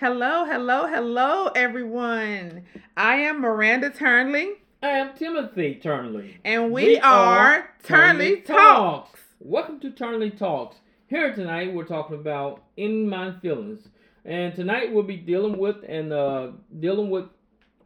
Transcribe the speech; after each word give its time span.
Hello, 0.00 0.44
hello, 0.44 0.88
hello, 0.88 1.46
everyone. 1.54 2.64
I 2.96 3.14
am 3.14 3.40
Miranda 3.40 3.90
Turnley. 3.90 4.54
I 4.82 4.88
am 4.88 5.16
Timothy 5.16 5.76
Turnley. 5.76 6.40
And 6.44 6.72
we, 6.72 6.84
we 6.84 6.98
are, 6.98 7.70
Turnley, 7.84 8.40
Talks. 8.40 8.48
Talks. 8.48 9.20
Welcome 9.38 9.78
to 9.80 9.92
Turnley 9.92 10.30
Talks. 10.30 10.78
Here 11.06 11.32
tonight 11.32 11.72
we're 11.72 11.84
talking 11.84 12.16
about 12.16 12.64
in 12.76 13.08
my 13.08 13.38
feelings. 13.38 13.86
And 14.24 14.52
tonight 14.56 14.92
we'll 14.92 15.04
be 15.04 15.16
dealing 15.16 15.58
with 15.58 15.76
and 15.88 16.12
uh, 16.12 16.48
dealing 16.80 17.08
with 17.08 17.26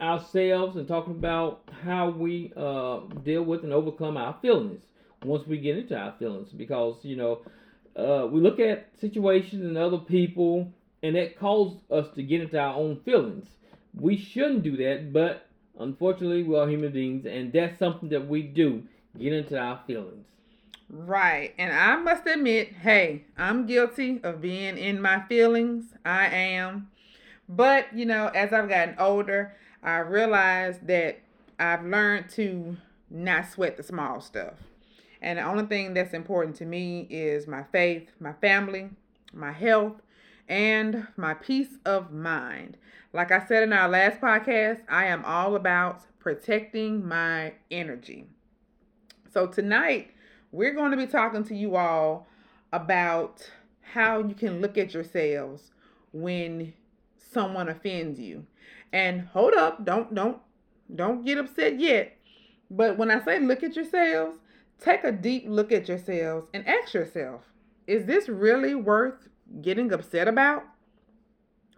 ourselves 0.01 0.77
and 0.77 0.89
talking 0.89 1.13
about 1.13 1.69
how 1.85 2.09
we 2.09 2.55
uh, 2.57 3.01
deal 3.23 3.43
with 3.43 3.65
and 3.65 3.73
overcome 3.75 4.17
our 4.17 4.35
feelings 4.41 4.83
once 5.25 5.47
we 5.47 5.59
get 5.59 5.77
into 5.77 5.95
our 5.95 6.15
feelings 6.19 6.49
because 6.53 6.97
you 7.03 7.17
know 7.17 7.43
uh, 7.97 8.27
we 8.27 8.41
look 8.41 8.61
at 8.61 8.89
situations 9.01 9.63
and 9.63 9.77
other 9.77 9.99
people 9.99 10.73
and 11.03 11.17
that 11.17 11.39
causes 11.39 11.79
us 11.91 12.09
to 12.15 12.23
get 12.23 12.41
into 12.41 12.59
our 12.59 12.75
own 12.75 13.01
feelings. 13.05 13.47
We 13.99 14.17
shouldn't 14.17 14.63
do 14.63 14.77
that 14.79 15.13
but 15.13 15.47
unfortunately 15.79 16.43
we 16.43 16.57
are 16.57 16.69
human 16.69 16.93
beings 16.93 17.27
and 17.27 17.53
that's 17.53 17.79
something 17.79 18.09
that 18.11 18.27
we 18.27 18.43
do 18.43 18.83
get 19.19 19.33
into 19.33 19.59
our 19.59 19.81
feelings. 19.87 20.27
Right 20.91 21.55
and 21.59 21.73
i 21.73 21.97
must 21.97 22.27
admit 22.27 22.73
hey 22.73 23.25
i'm 23.37 23.67
guilty 23.67 24.21
of 24.23 24.41
being 24.41 24.79
in 24.79 25.01
my 25.01 25.21
feelings. 25.29 25.95
I 26.05 26.27
am. 26.27 26.91
But 27.49 27.95
you 27.95 28.07
know 28.07 28.29
as 28.29 28.53
i've 28.53 28.69
gotten 28.69 28.95
older 28.99 29.55
i 29.83 29.99
realized 29.99 30.87
that 30.87 31.21
i've 31.59 31.85
learned 31.85 32.29
to 32.31 32.77
not 33.11 33.51
sweat 33.51 33.77
the 33.77 33.83
small 33.83 34.21
stuff. 34.21 34.55
And 35.21 35.39
the 35.39 35.43
only 35.43 35.67
thing 35.67 35.95
that's 35.95 36.15
important 36.15 36.57
to 36.57 36.65
me 36.65 37.07
is 37.11 37.47
my 37.47 37.65
faith, 37.73 38.09
my 38.21 38.33
family, 38.35 38.91
my 39.33 39.53
health, 39.53 39.95
and 40.49 41.07
my 41.17 41.35
peace 41.35 41.77
of 41.85 42.13
mind. 42.13 42.77
Like 43.13 43.31
I 43.31 43.45
said 43.47 43.63
in 43.63 43.73
our 43.73 43.89
last 43.89 44.21
podcast, 44.21 44.83
I 44.89 45.07
am 45.07 45.25
all 45.25 45.57
about 45.57 46.03
protecting 46.19 47.07
my 47.07 47.55
energy. 47.71 48.27
So 49.33 49.47
tonight, 49.47 50.11
we're 50.53 50.75
going 50.75 50.91
to 50.91 50.97
be 50.97 51.07
talking 51.07 51.45
to 51.45 51.55
you 51.55 51.77
all 51.77 52.27
about 52.73 53.51
how 53.81 54.19
you 54.19 54.35
can 54.35 54.61
look 54.61 54.77
at 54.77 54.95
yourselves 54.95 55.71
when 56.13 56.73
someone 57.17 57.69
offends 57.69 58.19
you. 58.19 58.47
And 58.93 59.23
hold 59.29 59.55
up, 59.55 59.85
don't 59.85 60.15
don't 60.15 60.39
don't 60.95 61.25
get 61.25 61.39
upset 61.39 61.79
yet. 61.79 62.17
But 62.71 62.97
when 62.97 63.11
I 63.11 63.23
say 63.23 63.39
look 63.39 63.63
at 63.63 63.77
yourselves, 63.77 64.39
Take 64.81 65.03
a 65.03 65.11
deep 65.11 65.45
look 65.49 65.73
at 65.73 65.89
yourselves 65.89 66.47
and 66.55 66.67
ask 66.67 66.95
yourself 66.95 67.43
is 67.87 68.05
this 68.05 68.29
really 68.29 68.75
worth 68.75 69.29
getting 69.63 69.93
upset 69.93 70.29
about? 70.29 70.65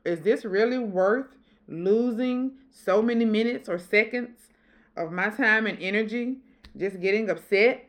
Is 0.04 0.20
this 0.20 0.44
really 0.44 0.78
worth 0.78 1.26
losing 1.68 2.52
so 2.70 3.02
many 3.02 3.24
minutes 3.24 3.68
or 3.68 3.78
seconds 3.78 4.48
of 4.96 5.12
my 5.12 5.30
time 5.30 5.66
and 5.66 5.78
energy 5.80 6.38
just 6.76 7.00
getting 7.00 7.30
upset? 7.30 7.88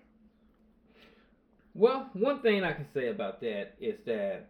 Well, 1.73 2.09
one 2.13 2.41
thing 2.41 2.63
I 2.63 2.73
can 2.73 2.85
say 2.93 3.07
about 3.07 3.39
that 3.41 3.75
is 3.79 3.95
that 4.05 4.47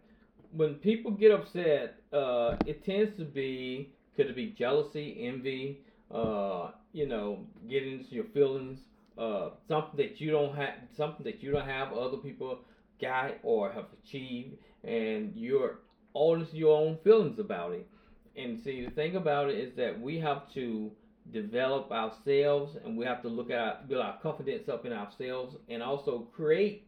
when 0.52 0.76
people 0.76 1.12
get 1.12 1.32
upset, 1.32 1.96
uh, 2.12 2.56
it 2.66 2.84
tends 2.84 3.16
to 3.18 3.26
be 3.26 3.94
could 4.16 4.28
it 4.28 4.36
be 4.36 4.48
jealousy, 4.58 5.18
envy, 5.22 5.80
uh, 6.14 6.72
you 6.92 7.08
know, 7.08 7.46
getting 7.70 8.00
into 8.00 8.14
your 8.14 8.26
feelings, 8.26 8.80
uh, 9.18 9.52
something 9.68 9.96
that 9.98 10.20
you 10.20 10.32
don't 10.32 10.56
have, 10.56 10.74
something 10.96 11.24
that 11.24 11.42
you 11.42 11.52
don't 11.52 11.68
have, 11.68 11.94
other 11.94 12.18
people 12.18 12.60
got 13.00 13.32
or 13.44 13.72
have 13.72 13.86
achieved, 14.04 14.58
and 14.84 15.32
you're 15.36 15.80
honest 16.16 16.54
your 16.54 16.78
own 16.78 16.98
feelings 17.04 17.40
about 17.40 17.74
it. 17.74 17.88
And 18.36 18.60
see, 18.64 18.86
the 18.86 18.92
thing 18.92 19.16
about 19.16 19.50
it 19.50 19.58
is 19.58 19.76
that 19.76 20.00
we 20.00 20.18
have 20.20 20.52
to 20.54 20.92
develop 21.32 21.92
ourselves, 21.92 22.78
and 22.84 22.98
we 22.98 23.06
have 23.06 23.22
to 23.22 23.28
look 23.28 23.52
at 23.52 23.88
build 23.88 24.02
our 24.02 24.18
confidence 24.22 24.70
up 24.70 24.86
in 24.86 24.94
ourselves, 24.94 25.56
and 25.70 25.84
also 25.84 26.28
create 26.34 26.88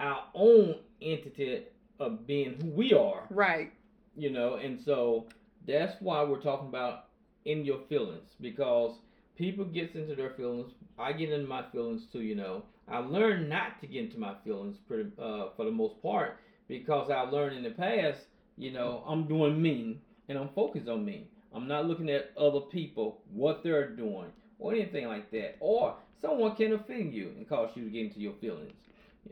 our 0.00 0.24
own 0.34 0.76
entity 1.02 1.64
of 1.98 2.26
being 2.26 2.54
who 2.60 2.70
we 2.70 2.92
are. 2.92 3.26
Right. 3.30 3.72
You 4.14 4.30
know, 4.30 4.54
and 4.54 4.78
so 4.84 5.26
that's 5.66 5.94
why 6.00 6.22
we're 6.22 6.40
talking 6.40 6.68
about 6.68 7.06
in 7.44 7.64
your 7.64 7.80
feelings 7.88 8.28
because 8.40 8.92
people 9.36 9.64
gets 9.64 9.94
into 9.94 10.14
their 10.14 10.30
feelings. 10.30 10.72
I 10.98 11.12
get 11.12 11.30
into 11.30 11.46
my 11.46 11.64
feelings 11.72 12.02
too. 12.12 12.22
You 12.22 12.34
know, 12.34 12.62
I 12.88 12.98
learned 12.98 13.48
not 13.48 13.80
to 13.80 13.86
get 13.86 14.04
into 14.04 14.18
my 14.18 14.34
feelings 14.44 14.76
pretty, 14.88 15.10
uh, 15.20 15.48
for 15.56 15.64
the 15.64 15.70
most 15.70 16.00
part 16.02 16.38
because 16.68 17.10
I 17.10 17.22
learned 17.22 17.56
in 17.56 17.62
the 17.62 17.70
past. 17.70 18.20
You 18.56 18.72
know, 18.72 19.04
I'm 19.06 19.26
doing 19.26 19.60
me 19.60 20.00
and 20.28 20.38
I'm 20.38 20.48
focused 20.54 20.88
on 20.88 21.04
me. 21.04 21.28
I'm 21.54 21.68
not 21.68 21.86
looking 21.86 22.10
at 22.10 22.32
other 22.36 22.60
people, 22.60 23.20
what 23.32 23.62
they're 23.62 23.90
doing, 23.90 24.26
or 24.58 24.74
anything 24.74 25.06
like 25.06 25.30
that. 25.30 25.56
Or 25.60 25.94
someone 26.20 26.56
can 26.56 26.72
offend 26.72 27.14
you 27.14 27.32
and 27.36 27.48
cause 27.48 27.70
you 27.74 27.84
to 27.84 27.90
get 27.90 28.06
into 28.06 28.20
your 28.20 28.34
feelings. 28.34 28.74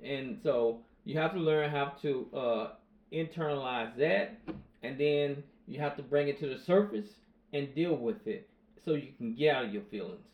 And 0.03 0.39
so 0.43 0.81
you 1.05 1.19
have 1.19 1.33
to 1.33 1.39
learn 1.39 1.71
how 1.71 1.95
to 2.03 2.27
uh, 2.35 2.69
internalize 3.13 3.97
that, 3.97 4.39
and 4.83 4.99
then 4.99 5.43
you 5.67 5.81
have 5.81 5.97
to 5.97 6.03
bring 6.03 6.29
it 6.29 6.39
to 6.41 6.49
the 6.49 6.59
surface 6.59 7.09
and 7.53 7.75
deal 7.75 7.95
with 7.95 8.27
it 8.27 8.49
so 8.85 8.93
you 8.93 9.13
can 9.17 9.35
get 9.35 9.57
out 9.57 9.65
of 9.67 9.73
your 9.73 9.83
feelings. 9.91 10.25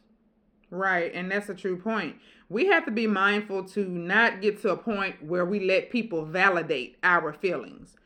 Right, 0.70 1.12
and 1.14 1.30
that's 1.30 1.48
a 1.48 1.54
true 1.54 1.76
point. 1.76 2.16
We 2.48 2.66
have 2.66 2.84
to 2.84 2.90
be 2.90 3.06
mindful 3.06 3.64
to 3.70 3.84
not 3.86 4.40
get 4.40 4.60
to 4.62 4.70
a 4.70 4.76
point 4.76 5.24
where 5.24 5.44
we 5.44 5.60
let 5.60 5.90
people 5.90 6.24
validate 6.24 6.96
our 7.02 7.32
feelings. 7.32 7.96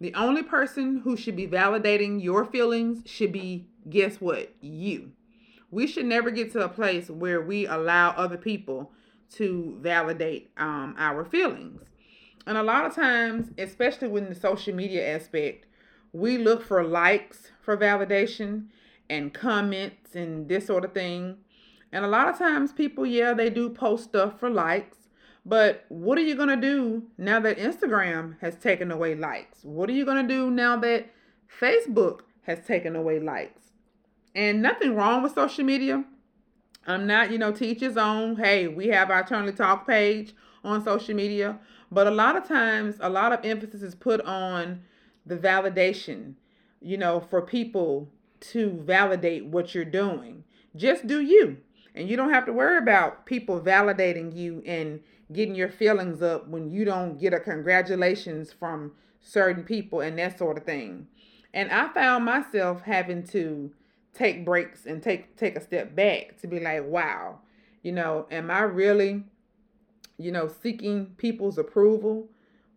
The 0.00 0.14
only 0.14 0.42
person 0.42 0.98
who 1.04 1.16
should 1.16 1.36
be 1.36 1.46
validating 1.46 2.22
your 2.22 2.44
feelings 2.44 3.02
should 3.06 3.32
be, 3.32 3.66
guess 3.88 4.20
what? 4.20 4.54
You. 4.60 5.12
We 5.70 5.86
should 5.86 6.06
never 6.06 6.30
get 6.30 6.52
to 6.52 6.64
a 6.64 6.68
place 6.68 7.08
where 7.08 7.40
we 7.40 7.66
allow 7.66 8.10
other 8.10 8.38
people 8.38 8.92
to 9.34 9.78
validate 9.80 10.50
um, 10.56 10.94
our 10.98 11.24
feelings. 11.24 11.82
And 12.46 12.56
a 12.58 12.62
lot 12.62 12.86
of 12.86 12.94
times, 12.94 13.50
especially 13.58 14.08
with 14.08 14.28
the 14.28 14.34
social 14.34 14.74
media 14.74 15.14
aspect, 15.14 15.66
we 16.12 16.38
look 16.38 16.62
for 16.64 16.82
likes 16.82 17.52
for 17.62 17.76
validation 17.76 18.66
and 19.08 19.32
comments 19.32 20.14
and 20.14 20.48
this 20.48 20.66
sort 20.66 20.84
of 20.84 20.92
thing. 20.92 21.36
And 21.92 22.04
a 22.04 22.08
lot 22.08 22.28
of 22.28 22.38
times 22.38 22.72
people, 22.72 23.04
yeah, 23.04 23.34
they 23.34 23.50
do 23.50 23.70
post 23.70 24.04
stuff 24.04 24.38
for 24.38 24.48
likes. 24.48 24.96
But 25.44 25.84
what 25.88 26.18
are 26.18 26.22
you 26.22 26.34
going 26.34 26.48
to 26.48 26.56
do 26.56 27.04
now 27.16 27.40
that 27.40 27.58
Instagram 27.58 28.36
has 28.40 28.56
taken 28.56 28.90
away 28.90 29.14
likes? 29.14 29.64
What 29.64 29.88
are 29.88 29.94
you 29.94 30.04
going 30.04 30.26
to 30.26 30.34
do 30.34 30.50
now 30.50 30.76
that 30.78 31.10
Facebook 31.60 32.20
has 32.42 32.64
taken 32.66 32.94
away 32.94 33.18
likes? 33.20 33.72
And 34.34 34.62
nothing 34.62 34.94
wrong 34.94 35.22
with 35.22 35.34
social 35.34 35.64
media. 35.64 36.04
I'm 36.86 37.06
not, 37.06 37.30
you 37.30 37.38
know, 37.38 37.52
teach 37.52 37.80
his 37.80 37.96
own. 37.96 38.36
Hey, 38.36 38.68
we 38.68 38.88
have 38.88 39.10
our 39.10 39.26
Turnley 39.26 39.52
Talk 39.52 39.86
page 39.86 40.34
on 40.62 40.84
social 40.84 41.14
media. 41.14 41.58
But 41.90 42.06
a 42.06 42.12
lot 42.12 42.36
of 42.36 42.46
times, 42.46 42.96
a 43.00 43.08
lot 43.08 43.32
of 43.32 43.44
emphasis 43.44 43.82
is 43.82 43.94
put 43.94 44.20
on 44.20 44.82
the 45.26 45.36
validation, 45.36 46.34
you 46.80 46.96
know, 46.96 47.20
for 47.20 47.42
people 47.42 48.08
to 48.40 48.70
validate 48.84 49.46
what 49.46 49.74
you're 49.74 49.84
doing. 49.84 50.44
Just 50.76 51.06
do 51.06 51.20
you. 51.20 51.58
And 51.94 52.08
you 52.08 52.16
don't 52.16 52.32
have 52.32 52.46
to 52.46 52.52
worry 52.52 52.78
about 52.78 53.26
people 53.26 53.60
validating 53.60 54.36
you 54.36 54.62
and 54.66 55.00
getting 55.32 55.54
your 55.54 55.68
feelings 55.68 56.22
up 56.22 56.48
when 56.48 56.70
you 56.70 56.84
don't 56.84 57.18
get 57.18 57.34
a 57.34 57.40
congratulations 57.40 58.52
from 58.52 58.92
certain 59.20 59.64
people 59.64 60.00
and 60.00 60.18
that 60.18 60.38
sort 60.38 60.56
of 60.56 60.64
thing. 60.64 61.06
And 61.52 61.70
I 61.70 61.88
found 61.88 62.24
myself 62.24 62.82
having 62.82 63.24
to 63.28 63.72
take 64.14 64.44
breaks 64.44 64.86
and 64.86 65.02
take 65.02 65.36
take 65.36 65.56
a 65.56 65.60
step 65.60 65.94
back 65.94 66.40
to 66.40 66.46
be 66.46 66.60
like, 66.60 66.84
wow, 66.86 67.40
you 67.82 67.92
know, 67.92 68.26
am 68.30 68.50
I 68.50 68.60
really, 68.60 69.24
you 70.16 70.32
know, 70.32 70.48
seeking 70.48 71.14
people's 71.16 71.58
approval 71.58 72.28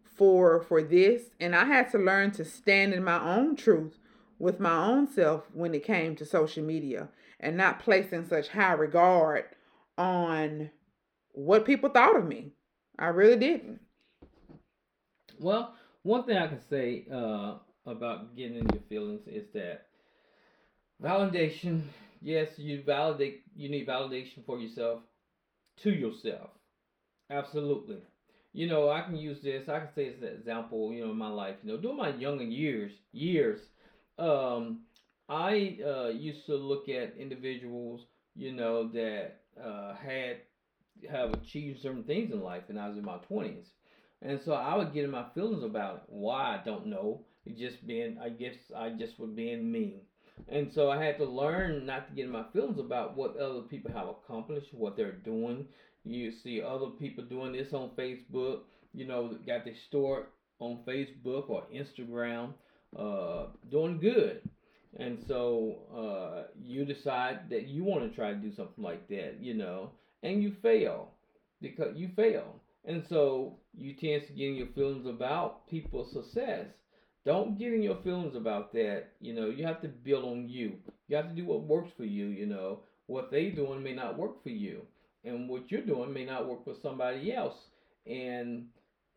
for 0.04 0.62
for 0.62 0.82
this? 0.82 1.24
And 1.40 1.56
I 1.56 1.66
had 1.66 1.92
to 1.92 1.98
learn 1.98 2.32
to 2.32 2.46
stand 2.46 2.94
in 2.94 3.04
my 3.04 3.24
own 3.24 3.56
truth 3.56 3.98
with 4.40 4.60
my 4.60 4.76
own 4.86 5.08
self 5.08 5.44
when 5.54 5.74
it 5.74 5.84
came 5.84 6.16
to 6.16 6.26
social 6.26 6.64
media 6.64 7.10
and 7.44 7.58
not 7.58 7.80
placing 7.80 8.26
such 8.26 8.48
high 8.48 8.74
regard 8.74 9.46
on 9.98 10.70
what 11.34 11.66
people 11.66 11.90
thought 11.90 12.16
of 12.16 12.26
me. 12.26 12.54
I 12.98 13.08
really 13.08 13.38
didn't. 13.38 13.82
Well, 15.40 15.76
one 16.04 16.24
thing 16.24 16.38
I 16.38 16.48
can 16.48 16.62
say 16.70 17.06
uh, 17.14 17.56
about 17.86 18.36
getting 18.36 18.58
in 18.58 18.68
your 18.72 18.82
feelings 18.88 19.28
is 19.28 19.46
that 19.54 19.88
validation, 21.04 21.82
yes, 22.22 22.50
you 22.58 22.82
validate 22.84 23.44
you 23.56 23.70
need 23.70 23.88
validation 23.88 24.46
for 24.46 24.60
yourself 24.60 25.02
to 25.84 25.92
yourself. 25.92 26.50
Absolutely. 27.30 27.98
You 28.54 28.68
know, 28.68 28.90
I 28.90 29.02
can 29.02 29.16
use 29.16 29.42
this, 29.42 29.68
I 29.68 29.80
can 29.80 29.90
say 29.96 30.14
as 30.14 30.22
an 30.22 30.28
example, 30.28 30.94
you 30.94 31.04
know, 31.04 31.12
in 31.12 31.18
my 31.18 31.30
life, 31.30 31.56
you 31.64 31.72
know, 31.72 31.78
during 31.78 31.98
my 31.98 32.10
younger 32.10 32.44
years, 32.44 32.92
years, 33.12 33.60
um, 34.20 34.82
I 35.34 35.78
uh, 35.86 36.10
used 36.10 36.46
to 36.46 36.56
look 36.56 36.90
at 36.90 37.18
individuals, 37.18 38.02
you 38.36 38.52
know, 38.52 38.88
that 38.90 39.42
uh, 39.64 39.96
had 39.96 40.38
have 41.10 41.34
achieved 41.34 41.82
certain 41.82 42.04
things 42.04 42.32
in 42.32 42.42
life, 42.42 42.64
and 42.70 42.80
I 42.80 42.88
was 42.88 42.98
in 42.98 43.06
my 43.06 43.18
twenties, 43.28 43.66
and 44.22 44.40
so 44.46 44.54
I 44.54 44.76
would 44.78 44.94
get 44.94 45.06
in 45.06 45.12
my 45.12 45.26
feelings 45.34 45.64
about 45.64 45.96
it. 45.96 46.02
Why 46.08 46.58
I 46.58 46.62
don't 46.64 46.88
know, 46.88 47.26
It 47.46 47.58
just 47.58 47.86
being 47.88 48.20
I 48.22 48.30
guess 48.30 48.56
I 48.76 48.90
just 48.90 49.20
was 49.20 49.32
being 49.32 49.72
mean. 49.72 50.02
And 50.50 50.72
so 50.74 50.90
I 50.90 51.04
had 51.04 51.18
to 51.18 51.26
learn 51.26 51.86
not 51.86 52.08
to 52.08 52.14
get 52.14 52.26
in 52.26 52.32
my 52.32 52.46
feelings 52.54 52.80
about 52.80 53.16
what 53.16 53.38
other 53.38 53.62
people 53.62 53.92
have 53.92 54.08
accomplished, 54.08 54.74
what 54.74 54.96
they're 54.98 55.12
doing. 55.12 55.68
You 56.04 56.32
see 56.44 56.62
other 56.62 56.88
people 56.88 57.24
doing 57.24 57.54
this 57.54 57.74
on 57.74 57.92
Facebook, 57.98 58.62
you 58.94 59.06
know, 59.06 59.38
got 59.48 59.64
their 59.64 59.76
store 59.88 60.28
on 60.60 60.80
Facebook 60.88 61.50
or 61.50 61.64
Instagram, 61.74 62.54
uh, 62.98 63.48
doing 63.70 64.00
good. 64.00 64.42
And 65.00 65.18
so 65.28 65.78
uh, 65.96 66.48
you 66.62 66.86
decide 66.86 67.50
that 67.50 67.68
you 67.68 67.84
want 67.84 68.10
to 68.10 68.16
try 68.16 68.30
to 68.30 68.38
do 68.38 68.54
something 68.54 68.84
like 68.84 69.08
that, 69.10 69.38
you 69.40 69.54
know, 69.54 69.92
and 70.22 70.44
you 70.44 70.56
fail 70.62 71.10
because 71.62 71.96
you 71.96 72.10
fail. 72.16 72.56
And 72.86 73.04
so 73.10 73.58
you 73.74 73.94
tend 73.94 74.28
to 74.28 74.34
get 74.34 74.50
in 74.50 74.56
your 74.56 74.68
feelings 74.68 75.08
about 75.08 75.68
people's 75.68 76.12
success. 76.12 76.68
Don't 77.26 77.58
get 77.58 77.74
in 77.74 77.82
your 77.82 77.98
feelings 78.04 78.36
about 78.36 78.74
that. 78.74 79.06
You 79.22 79.34
know, 79.34 79.48
you 79.48 79.66
have 79.66 79.82
to 79.82 79.88
build 79.88 80.26
on 80.26 80.50
you. 80.50 80.74
You 81.08 81.16
have 81.16 81.30
to 81.30 81.36
do 81.36 81.46
what 81.46 81.64
works 81.64 81.92
for 81.96 82.04
you, 82.04 82.28
you 82.28 82.46
know. 82.46 82.80
What 83.08 83.32
they 83.32 83.50
doing 83.50 83.82
may 83.82 83.94
not 83.94 84.18
work 84.18 84.44
for 84.44 84.50
you. 84.50 84.82
And 85.24 85.48
what 85.48 85.72
you're 85.72 85.86
doing 85.86 86.14
may 86.14 86.26
not 86.26 86.48
work 86.48 86.66
for 86.66 86.76
somebody 86.82 87.34
else. 87.34 87.56
And 88.06 88.66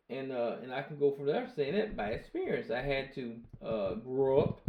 and 0.09 0.31
uh, 0.31 0.55
and 0.63 0.73
I 0.73 0.81
can 0.83 0.97
go 0.97 1.11
from 1.11 1.25
there 1.25 1.49
saying 1.55 1.75
that 1.75 1.97
by 1.97 2.07
experience. 2.09 2.71
I 2.71 2.81
had 2.81 3.13
to 3.15 3.35
uh, 3.65 3.93
grow 3.95 4.39
up, 4.39 4.61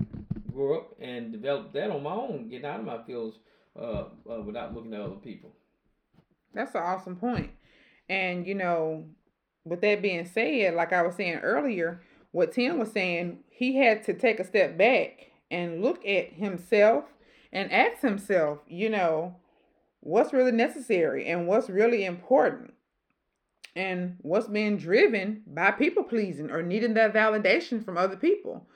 grow 0.58 0.78
up, 0.78 0.96
and 1.00 1.32
develop 1.32 1.72
that 1.72 1.90
on 1.90 2.02
my 2.02 2.12
own, 2.12 2.49
get 2.49 2.64
out 2.64 2.81
of 2.81 2.87
my 2.87 3.02
fields 3.05 3.38
uh, 3.78 4.05
uh, 4.31 4.43
without 4.44 4.75
looking 4.75 4.93
at 4.93 5.00
other 5.00 5.14
people. 5.14 5.52
That's 6.52 6.75
an 6.75 6.82
awesome 6.82 7.16
point. 7.16 7.50
And 8.08 8.46
you 8.46 8.55
know, 8.55 9.05
with 9.64 9.81
that 9.82 10.02
being 10.02 10.26
said, 10.26 10.75
like 10.75 10.93
I 10.93 11.02
was 11.02 11.14
saying 11.14 11.38
earlier, 11.38 12.02
what 12.32 12.52
Tim 12.52 12.78
was 12.78 12.90
saying, 12.90 13.38
he 13.50 13.76
had 13.76 14.02
to 14.05 14.14
take 14.14 14.40
a 14.40 14.44
step 14.44 14.76
back 14.76 15.31
and 15.50 15.82
look 15.82 16.05
at 16.06 16.32
himself 16.32 17.04
and 17.52 17.72
ask 17.72 18.02
himself, 18.02 18.58
you 18.66 18.90
know, 18.90 19.37
what's 20.00 20.32
really 20.32 20.52
necessary 20.52 21.26
and 21.26 21.46
what's 21.46 21.70
really 21.70 22.04
important 22.04 22.75
and 23.76 24.16
what's 24.22 24.49
being 24.49 24.76
driven 24.76 25.43
by 25.46 25.70
people 25.70 26.02
pleasing 26.02 26.50
or 26.50 26.62
needing 26.62 26.94
that 26.94 27.14
validation 27.14 27.84
from 27.84 27.96
other 27.96 28.16
people. 28.16 28.66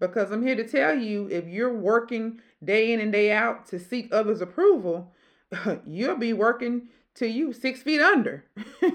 Because 0.00 0.30
I'm 0.30 0.46
here 0.46 0.56
to 0.56 0.66
tell 0.66 0.94
you 0.96 1.28
if 1.30 1.46
you're 1.46 1.74
working 1.74 2.40
day 2.64 2.92
in 2.92 3.00
and 3.00 3.12
day 3.12 3.32
out 3.32 3.66
to 3.68 3.78
seek 3.78 4.12
others' 4.12 4.40
approval, 4.40 5.12
you'll 5.86 6.16
be 6.16 6.32
working 6.32 6.88
to 7.14 7.26
you 7.26 7.52
six 7.52 7.82
feet 7.82 8.00
under. 8.00 8.44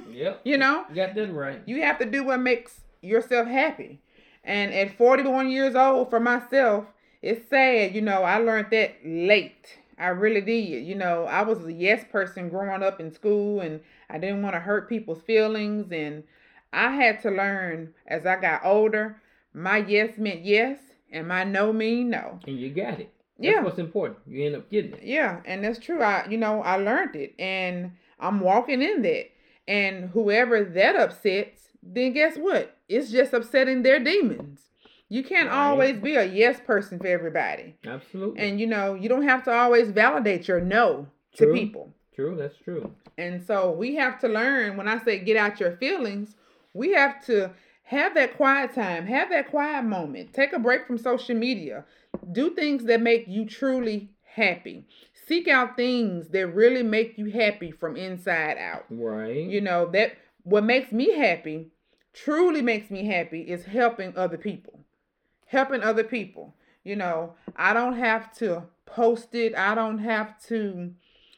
Yep. 0.10 0.42
you 0.44 0.60
know? 0.60 0.86
You 0.90 0.96
got 0.96 1.16
that 1.16 1.34
right. 1.34 1.62
You 1.66 1.82
have 1.82 1.98
to 1.98 2.06
do 2.06 2.24
what 2.24 2.40
makes 2.40 2.82
yourself 3.02 3.48
happy. 3.48 4.00
And 4.44 4.72
at 4.72 4.96
41 4.96 5.50
years 5.50 5.74
old, 5.74 6.12
for 6.12 6.20
myself, 6.20 6.86
it's 7.24 7.50
sad. 7.50 7.96
You 7.96 8.02
know, 8.02 8.22
I 8.22 8.38
learned 8.38 8.68
that 8.72 8.98
late. 9.04 9.80
I 9.98 10.08
really 10.10 10.42
did. 10.42 10.86
You 10.86 10.94
know, 10.96 11.24
I 11.26 11.42
was 11.42 11.66
a 11.66 11.74
yes 11.74 12.04
person 12.12 12.50
growing 12.50 12.84
up 12.84 13.00
in 13.00 13.12
school 13.12 13.62
and 13.62 13.82
I 14.10 14.20
didn't 14.20 14.44
want 14.44 14.54
to 14.56 14.60
hurt 14.60 14.88
people's 14.88 15.24
feelings. 15.24 15.92
And 15.92 16.24
I 16.72 16.92
had 16.92 17.22
to 17.24 17.32
learn 17.32 17.94
as 18.06 18.26
I 18.28 18.40
got 18.40 18.62
older, 18.64 19.22
my 19.54 19.78
yes 19.78 20.18
meant 20.18 20.46
yes 20.46 20.78
and 21.14 21.28
my 21.28 21.44
no 21.46 21.72
mean 21.72 22.10
no. 22.10 22.40
And 22.46 22.60
you 22.60 22.70
got 22.72 23.00
it. 23.00 23.10
That's 23.40 23.56
Yeah. 23.56 23.62
what's 23.64 23.80
important. 23.80 24.20
You 24.28 24.46
end 24.46 24.56
up 24.56 24.70
getting 24.70 24.94
it. 24.94 25.04
Yeah, 25.04 25.40
and 25.46 25.64
that's 25.64 25.80
true. 25.80 26.02
I 26.02 26.28
you 26.30 26.38
know, 26.38 26.62
I 26.62 26.76
learned 26.76 27.16
it 27.16 27.34
and 27.40 27.92
I'm 28.20 28.40
walking 28.42 28.82
in 28.82 29.02
that. 29.04 29.28
And 29.68 30.10
whoever 30.10 30.64
that 30.64 30.96
upsets, 30.98 31.70
then 31.82 32.12
guess 32.12 32.38
what? 32.38 32.76
It's 32.90 33.12
just 33.12 33.32
upsetting 33.34 33.82
their 33.84 34.00
demons. 34.00 34.70
You 35.08 35.24
can't 35.24 35.50
Right. 35.50 35.56
always 35.58 35.98
be 35.98 36.16
a 36.16 36.26
yes 36.26 36.60
person 36.60 37.00
for 37.00 37.08
everybody. 37.08 37.76
Absolutely. 37.86 38.42
And 38.42 38.60
you 38.60 38.68
know, 38.68 38.96
you 38.96 39.08
don't 39.08 39.24
have 39.28 39.44
to 39.44 39.52
always 39.54 39.92
validate 39.92 40.48
your 40.48 40.60
no 40.60 41.08
to 41.36 41.46
True. 41.46 41.54
people. 41.54 41.94
True, 42.16 42.36
that's 42.36 42.58
true. 42.58 42.92
And 43.18 43.42
so 43.42 43.72
we 43.72 43.96
have 43.96 44.20
to 44.20 44.28
learn 44.28 44.76
when 44.78 44.88
I 44.88 45.00
say 45.00 45.20
get 45.20 45.38
out 45.38 45.60
your 45.60 45.72
feelings, 45.78 46.36
we 46.74 46.94
have 46.94 47.24
to 47.26 47.52
have 47.84 48.16
that 48.16 48.36
quiet 48.38 48.74
time, 48.74 49.06
have 49.08 49.30
that 49.30 49.50
quiet 49.50 49.84
moment, 49.84 50.34
take 50.34 50.54
a 50.54 50.60
break 50.60 50.88
from 50.88 50.98
social 50.98 51.36
media, 51.36 51.86
do 52.32 52.54
things 52.56 52.86
that 52.86 53.02
make 53.02 53.28
you 53.28 53.46
truly 53.46 54.10
happy. 54.24 54.86
Seek 55.28 55.48
out 55.48 55.76
things 55.76 56.30
that 56.30 56.48
really 56.48 56.84
make 56.84 57.18
you 57.18 57.32
happy 57.32 57.72
from 57.72 57.96
inside 57.96 58.58
out. 58.58 58.86
Right. 58.90 59.46
You 59.46 59.62
know, 59.62 59.86
that 59.92 60.14
what 60.44 60.64
makes 60.64 60.92
me 60.92 61.14
happy, 61.18 61.68
truly 62.14 62.62
makes 62.62 62.90
me 62.90 63.06
happy 63.06 63.42
is 63.42 63.66
helping 63.66 64.16
other 64.18 64.38
people. 64.38 64.80
Helping 65.46 65.82
other 65.84 66.04
people. 66.04 66.56
You 66.84 66.96
know, 66.96 67.36
I 67.56 67.74
don't 67.74 67.98
have 67.98 68.34
to 68.38 68.64
post 68.86 69.36
it. 69.36 69.56
I 69.56 69.76
don't 69.76 70.00
have 70.00 70.42
to, 70.48 70.92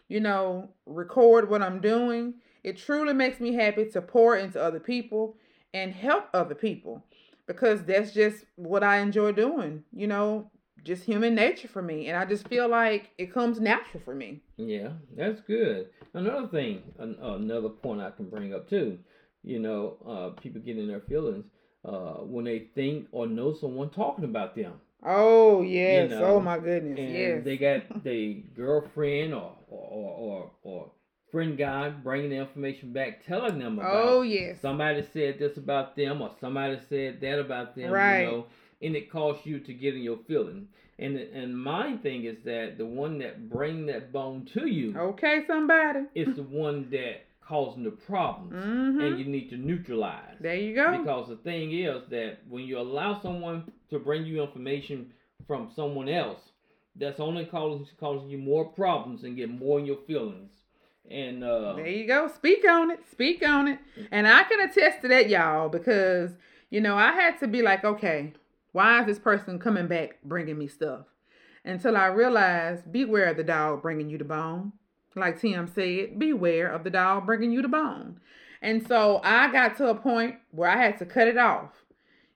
you 0.08 0.20
know, 0.20 0.70
record 0.86 1.50
what 1.50 1.62
I'm 1.62 1.82
doing. 1.82 2.36
It 2.64 2.78
truly 2.78 3.14
makes 3.14 3.40
me 3.40 3.54
happy 3.54 3.86
to 3.92 4.02
pour 4.02 4.36
into 4.36 4.62
other 4.62 4.80
people 4.80 5.38
and 5.76 5.94
help 5.94 6.30
other 6.34 6.56
people 6.56 7.04
because 7.48 7.84
that's 7.84 8.14
just 8.14 8.46
what 8.56 8.82
I 8.82 9.00
enjoy 9.00 9.34
doing. 9.34 9.84
You 9.92 10.08
know, 10.08 10.50
just 10.84 11.04
human 11.04 11.36
nature 11.36 11.68
for 11.68 11.82
me. 11.82 12.08
And 12.08 12.18
I 12.18 12.24
just 12.24 12.48
feel 12.48 12.70
like 12.70 13.12
it 13.18 13.34
comes 13.34 13.60
natural 13.60 14.02
for 14.04 14.16
me. 14.16 14.42
Yeah, 14.56 14.92
that's 15.16 15.42
good. 15.42 15.90
Another 16.14 16.48
thing, 16.48 16.82
an, 16.98 17.18
another 17.22 17.70
point 17.70 18.02
I 18.02 18.12
can 18.12 18.30
bring 18.30 18.54
up 18.54 18.70
too, 18.70 18.98
you 19.44 19.60
know, 19.60 19.98
uh, 20.08 20.42
people 20.42 20.62
get 20.62 20.78
in 20.78 20.88
their 20.88 21.02
feelings 21.02 21.46
uh, 21.84 22.20
when 22.24 22.46
they 22.46 22.70
think 22.74 23.08
or 23.12 23.28
know 23.28 23.54
someone 23.54 23.90
talking 23.90 24.24
about 24.24 24.56
them. 24.56 24.76
Oh 25.06 25.62
yes. 25.62 26.10
know, 26.10 26.24
oh 26.24 26.40
my 26.40 26.58
goodness. 26.58 26.98
and 26.98 27.14
yes. 27.14 27.42
they 27.44 27.58
got 27.58 28.04
the 28.04 28.44
girlfriend 28.56 29.34
or 29.34 29.52
or, 29.68 30.16
or 30.18 30.52
or 30.64 30.92
friend 31.36 31.58
God, 31.58 32.02
bringing 32.02 32.30
the 32.30 32.38
information 32.38 32.94
back, 32.94 33.26
telling 33.26 33.60
them 33.60 33.78
about 33.78 34.08
oh 34.08 34.22
yes. 34.22 34.58
somebody 34.62 35.06
said 35.12 35.38
this 35.38 35.58
about 35.58 35.94
them 35.98 36.22
or 36.22 36.32
somebody 36.40 36.80
said 36.88 37.20
that 37.20 37.40
about 37.40 37.76
them, 37.76 37.92
Right. 37.92 38.22
you 38.22 38.26
know, 38.28 38.46
and 38.82 38.96
it 38.96 39.12
caused 39.12 39.46
you 39.46 39.60
to 39.60 39.74
get 39.74 39.96
in 39.96 40.02
your 40.02 40.20
feeling. 40.30 40.70
And 40.98 41.18
and 41.18 41.58
my 41.62 41.98
thing 41.98 42.24
is 42.24 42.38
that 42.46 42.78
the 42.78 42.86
one 42.86 43.18
that 43.20 43.50
bring 43.50 43.86
that 43.88 44.14
bone 44.14 44.46
to 44.54 44.66
you 44.66 44.98
Okay, 44.98 45.42
somebody. 45.46 46.04
is 46.16 46.38
the 46.38 46.44
one 46.44 46.88
that 46.92 47.26
causing 47.46 47.84
the 47.84 47.92
problems, 47.92 48.54
hmm 48.54 49.02
and 49.02 49.20
you 49.20 49.26
need 49.26 49.50
to 49.50 49.58
neutralize. 49.58 50.38
There 50.40 50.56
you 50.56 50.74
go. 50.74 50.98
Because 50.98 51.28
the 51.28 51.36
thing 51.36 51.74
is 51.74 52.02
that 52.12 52.38
when 52.48 52.64
you 52.64 52.80
allow 52.80 53.22
someone 53.22 53.70
to 53.90 54.00
bring 54.00 54.26
you 54.26 54.42
information 54.42 55.12
from 55.48 55.70
someone 55.76 56.08
else, 56.08 56.40
that's 56.96 57.20
only 57.20 57.44
causing 57.44 57.86
causing 58.00 58.30
you 58.30 58.38
more 58.38 58.64
problems 58.70 59.26
and 59.26 59.36
get 59.36 59.50
more 59.50 59.80
in 59.80 59.86
your 59.86 60.00
feelings. 60.08 60.54
And 61.10 61.44
uh, 61.44 61.74
There 61.76 61.88
you 61.88 62.08
go. 62.08 62.28
Speak 62.28 62.68
on 62.68 62.92
it. 62.92 63.00
Speak 63.12 63.48
on 63.48 63.68
it. 63.68 63.80
And 64.12 64.28
I 64.28 64.44
can 64.44 64.60
attest 64.60 65.02
to 65.02 65.08
that, 65.10 65.30
y'all, 65.30 65.70
because, 65.70 66.32
you 66.70 66.82
know, 66.82 66.96
I 66.96 67.12
had 67.14 67.40
to 67.40 67.48
be 67.48 67.62
like, 67.62 67.84
okay, 67.84 68.34
why 68.72 69.02
is 69.02 69.06
this 69.06 69.20
person 69.20 69.60
coming 69.60 69.88
back 69.88 70.18
bringing 70.24 70.58
me 70.58 70.68
stuff? 70.68 71.06
Until 71.64 71.96
I 71.98 72.08
realized, 72.08 72.92
beware 72.92 73.30
of 73.30 73.38
the 73.38 73.44
dog 73.44 73.82
bringing 73.82 74.10
you 74.10 74.18
the 74.18 74.24
bone. 74.26 74.74
Like 75.16 75.40
Tim 75.40 75.68
said, 75.68 76.20
beware 76.20 76.68
of 76.68 76.84
the 76.84 76.90
dog 76.90 77.26
bringing 77.26 77.52
you 77.52 77.62
the 77.62 77.68
bone. 77.68 78.20
And 78.62 78.86
so 78.86 79.22
I 79.24 79.52
got 79.52 79.78
to 79.78 79.90
a 79.90 79.96
point 79.96 80.36
where 80.52 80.70
I 80.70 80.78
had 80.78 80.98
to 81.00 81.06
cut 81.06 81.28
it 81.28 81.38
off. 81.38 81.72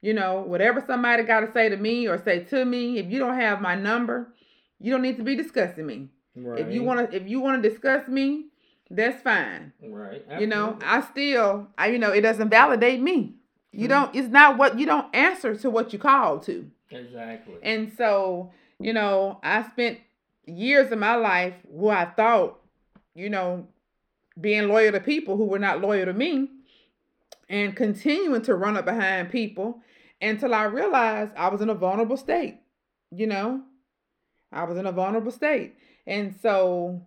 You 0.02 0.14
know, 0.14 0.42
whatever 0.42 0.82
somebody 0.86 1.24
got 1.24 1.42
to 1.42 1.52
say 1.52 1.70
to 1.70 1.76
me 1.76 2.08
or 2.08 2.18
say 2.18 2.44
to 2.46 2.64
me, 2.64 3.00
if 3.00 3.12
you 3.12 3.20
don't 3.20 3.38
have 3.38 3.60
my 3.62 3.76
number, 3.76 4.34
you 4.80 4.92
don't 4.92 5.02
need 5.02 5.18
to 5.18 5.24
be 5.24 5.36
discussing 5.36 5.86
me. 5.86 6.08
right, 6.36 6.60
If 6.62 6.74
you 6.74 6.84
want 6.84 7.12
to, 7.12 7.18
if 7.18 7.28
you 7.28 7.42
want 7.42 7.62
to 7.62 7.70
discuss 7.70 8.08
me, 8.08 8.46
that's 8.90 9.22
fine. 9.22 9.74
right, 9.84 10.24
You 10.40 10.48
know. 10.48 10.78
I 10.82 11.02
still, 11.02 11.68
I 11.78 11.88
you 11.88 12.00
know, 12.00 12.12
it 12.12 12.22
doesn't 12.22 12.50
validate 12.50 13.02
me. 13.02 13.36
You 13.72 13.88
Mhm. 13.88 13.90
don't. 13.90 14.16
It's 14.16 14.30
not 14.30 14.58
what 14.58 14.80
you 14.80 14.86
don't 14.86 15.14
answer 15.16 15.56
to 15.56 15.70
what 15.70 15.94
you 15.94 16.00
call 16.00 16.40
to. 16.42 16.70
exactly. 16.92 17.54
And 17.62 17.94
so, 17.94 18.52
you 18.80 18.94
know, 18.94 19.40
I 19.44 19.62
spent 19.70 20.00
years 20.48 20.92
of 20.92 20.98
my 21.00 21.16
life 21.16 21.54
where 21.66 21.96
I 21.96 22.06
thought, 22.06 22.60
you 23.14 23.30
know, 23.30 23.68
being 24.42 24.68
loyal 24.70 24.92
to 24.94 25.00
people 25.00 25.38
who 25.38 25.46
were 25.46 25.60
not 25.60 25.82
loyal 25.82 26.06
to 26.06 26.14
me, 26.14 26.50
and 27.48 27.76
continuing 27.76 28.42
to 28.44 28.56
run 28.56 28.78
up 28.78 28.86
behind 28.86 29.30
people 29.30 29.82
until 30.22 30.54
I 30.54 30.64
realized 30.66 31.32
I 31.36 31.50
was 31.50 31.62
in 31.62 31.70
a 31.70 31.76
vulnerable 31.76 32.18
state. 32.18 32.60
You 33.12 33.28
know, 33.28 33.64
I 34.52 34.64
was 34.64 34.78
in 34.78 34.86
a 34.86 34.92
vulnerable 34.92 35.32
state. 35.32 35.76
And 36.08 36.36
so 36.42 37.06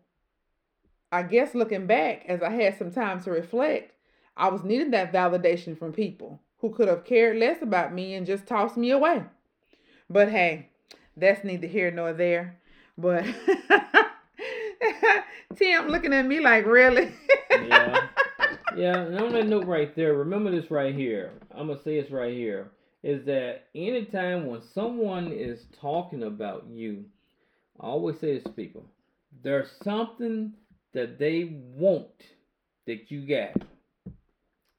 I 1.12 1.22
guess 1.22 1.54
looking 1.54 1.86
back, 1.86 2.24
as 2.26 2.42
I 2.42 2.50
had 2.50 2.76
some 2.78 2.90
time 2.90 3.20
to 3.22 3.30
reflect, 3.30 3.92
I 4.36 4.48
was 4.48 4.64
needing 4.64 4.90
that 4.92 5.12
validation 5.12 5.78
from 5.78 5.92
people 5.92 6.40
who 6.58 6.70
could 6.70 6.88
have 6.88 7.04
cared 7.04 7.36
less 7.36 7.60
about 7.60 7.92
me 7.92 8.14
and 8.14 8.26
just 8.26 8.46
tossed 8.46 8.78
me 8.78 8.90
away. 8.90 9.24
But 10.08 10.30
hey, 10.30 10.70
that's 11.16 11.44
neither 11.44 11.66
here 11.66 11.90
nor 11.90 12.12
there. 12.14 12.58
But 12.96 13.24
Tim 15.56 15.88
looking 15.88 16.12
at 16.14 16.26
me 16.26 16.40
like, 16.40 16.66
really? 16.66 17.12
yeah. 17.50 18.06
Yeah, 18.74 19.00
and 19.00 19.20
on 19.20 19.34
that 19.34 19.48
note 19.48 19.66
right 19.66 19.94
there, 19.94 20.14
remember 20.14 20.50
this 20.50 20.70
right 20.70 20.94
here. 20.94 21.32
I'm 21.54 21.66
gonna 21.66 21.78
say 21.82 22.00
this 22.00 22.10
right 22.10 22.32
here. 22.32 22.70
is 23.02 23.22
that 23.26 23.66
anytime 23.74 24.46
when 24.46 24.62
someone 24.62 25.30
is 25.30 25.66
talking 25.78 26.22
about 26.22 26.64
you, 26.70 27.04
I 27.78 27.88
always 27.88 28.18
say 28.18 28.32
this 28.32 28.44
to 28.44 28.48
people, 28.50 28.86
there's 29.42 29.72
something 29.82 30.54
that 30.92 31.18
they 31.18 31.56
want 31.76 32.06
that 32.86 33.10
you 33.10 33.26
got. 33.26 33.62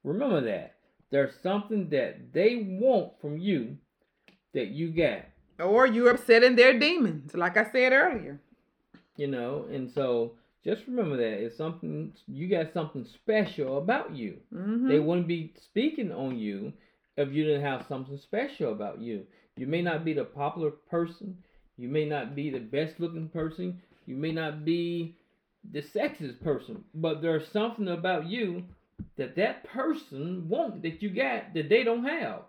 Remember 0.03 0.41
that. 0.41 0.75
There's 1.11 1.33
something 1.41 1.89
that 1.89 2.33
they 2.33 2.67
want 2.79 3.13
from 3.21 3.37
you 3.37 3.77
that 4.53 4.69
you 4.69 4.91
got. 4.91 5.25
Or 5.59 5.85
you're 5.85 6.09
upsetting 6.09 6.55
their 6.55 6.77
demons, 6.77 7.35
like 7.35 7.57
I 7.57 7.71
said 7.71 7.93
earlier. 7.93 8.39
You 9.15 9.27
know, 9.27 9.65
and 9.71 9.91
so 9.91 10.33
just 10.63 10.87
remember 10.87 11.17
that 11.17 11.43
it's 11.43 11.57
something 11.57 12.13
you 12.27 12.49
got 12.49 12.73
something 12.73 13.05
special 13.05 13.77
about 13.77 14.15
you. 14.15 14.37
Mm-hmm. 14.53 14.87
They 14.87 14.99
wouldn't 14.99 15.27
be 15.27 15.53
speaking 15.61 16.11
on 16.11 16.37
you 16.37 16.73
if 17.15 17.31
you 17.31 17.43
didn't 17.43 17.61
have 17.61 17.85
something 17.87 18.17
special 18.17 18.71
about 18.71 18.99
you. 18.99 19.23
You 19.55 19.67
may 19.67 19.81
not 19.81 20.03
be 20.03 20.13
the 20.13 20.23
popular 20.23 20.71
person, 20.71 21.37
you 21.77 21.87
may 21.87 22.05
not 22.05 22.35
be 22.35 22.49
the 22.49 22.59
best 22.59 22.99
looking 22.99 23.29
person, 23.29 23.79
you 24.07 24.15
may 24.15 24.31
not 24.31 24.65
be 24.65 25.15
the 25.71 25.81
sexiest 25.81 26.41
person, 26.41 26.83
but 26.93 27.21
there's 27.21 27.47
something 27.47 27.87
about 27.87 28.27
you 28.27 28.63
that 29.17 29.35
that 29.35 29.63
person 29.63 30.47
want 30.49 30.81
that 30.81 31.01
you 31.01 31.09
got 31.09 31.53
that 31.53 31.69
they 31.69 31.83
don't 31.83 32.05
have. 32.05 32.41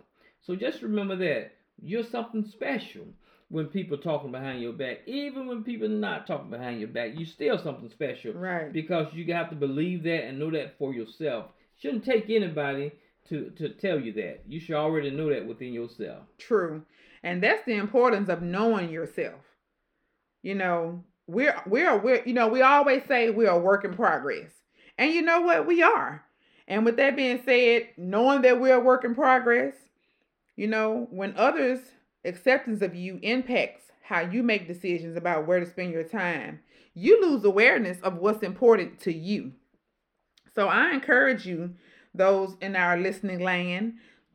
So 0.43 0.57
just 0.57 0.83
remember 0.83 1.17
that 1.17 1.53
you're 1.83 2.05
something 2.05 2.45
special 2.45 3.07
when 3.49 3.67
people 3.67 3.99
talking 3.99 4.33
behind 4.33 4.61
your 4.61 4.73
back. 4.73 4.99
Even 5.07 5.47
when 5.47 5.65
people 5.65 5.89
not 5.89 6.27
talking 6.27 6.51
behind 6.51 6.81
your 6.81 6.89
back, 6.89 7.13
you 7.15 7.25
still 7.25 7.59
something 7.59 7.89
special. 7.89 8.33
Right. 8.33 8.73
Because 8.73 9.13
you 9.15 9.33
have 9.33 9.51
to 9.51 9.57
believe 9.57 10.03
that 10.05 10.25
and 10.25 10.39
know 10.39 10.51
that 10.51 10.79
for 10.79 10.93
yourself. 10.93 11.47
Shouldn't 11.77 12.05
take 12.05 12.31
anybody 12.31 12.93
to 13.29 13.51
to 13.57 13.71
tell 13.71 13.99
you 13.99 14.13
that. 14.15 14.43
You 14.47 14.61
should 14.61 14.77
already 14.77 15.11
know 15.11 15.31
that 15.31 15.47
within 15.47 15.73
yourself. 15.73 16.23
True. 16.39 16.83
And 17.23 17.43
that's 17.43 17.65
the 17.65 17.75
importance 17.75 18.29
of 18.29 18.43
knowing 18.43 18.91
yourself. 18.91 19.41
You 20.43 20.55
know, 20.55 21.03
we're 21.27 21.61
we're 21.67 21.97
we're 21.99 22.23
you 22.25 22.35
know, 22.35 22.49
we 22.49 22.63
always 22.63 23.05
say 23.07 23.31
we're 23.31 23.51
a 23.51 23.59
work 23.59 23.85
in 23.85 23.95
progress. 23.95 24.51
And 24.99 25.13
you 25.13 25.23
know 25.23 25.41
what? 25.43 25.67
We 25.67 25.83
are. 25.83 26.25
And 26.67 26.85
with 26.85 26.97
that 26.97 27.17
being 27.17 27.43
said, 27.45 27.89
knowing 27.97 28.43
that 28.43 28.61
we're 28.61 28.77
a 28.77 28.81
work 28.81 29.05
in 29.05 29.15
progress, 29.15 29.75
you 30.57 30.67
know, 30.67 31.09
when 31.11 31.37
others' 31.37 31.81
acceptance 32.25 32.81
of 32.81 32.95
you 32.95 33.19
impacts 33.23 33.85
how 34.03 34.21
you 34.21 34.43
make 34.43 34.69
decisions 34.69 35.17
about 35.17 35.47
where 35.47 35.61
to 35.61 35.67
spend 35.67 35.93
your 35.93 36.05
time, 36.05 36.61
you 36.95 37.21
lose 37.21 37.45
awareness 37.45 38.01
of 38.03 38.17
what's 38.17 38.43
important 38.43 39.01
to 39.01 39.13
you. 39.13 39.53
So 40.55 40.69
I 40.69 40.93
encourage 40.93 41.47
you, 41.47 41.75
those 42.15 42.57
in 42.61 42.77
our 42.77 42.97
listening 42.97 43.41
land, 43.41 43.95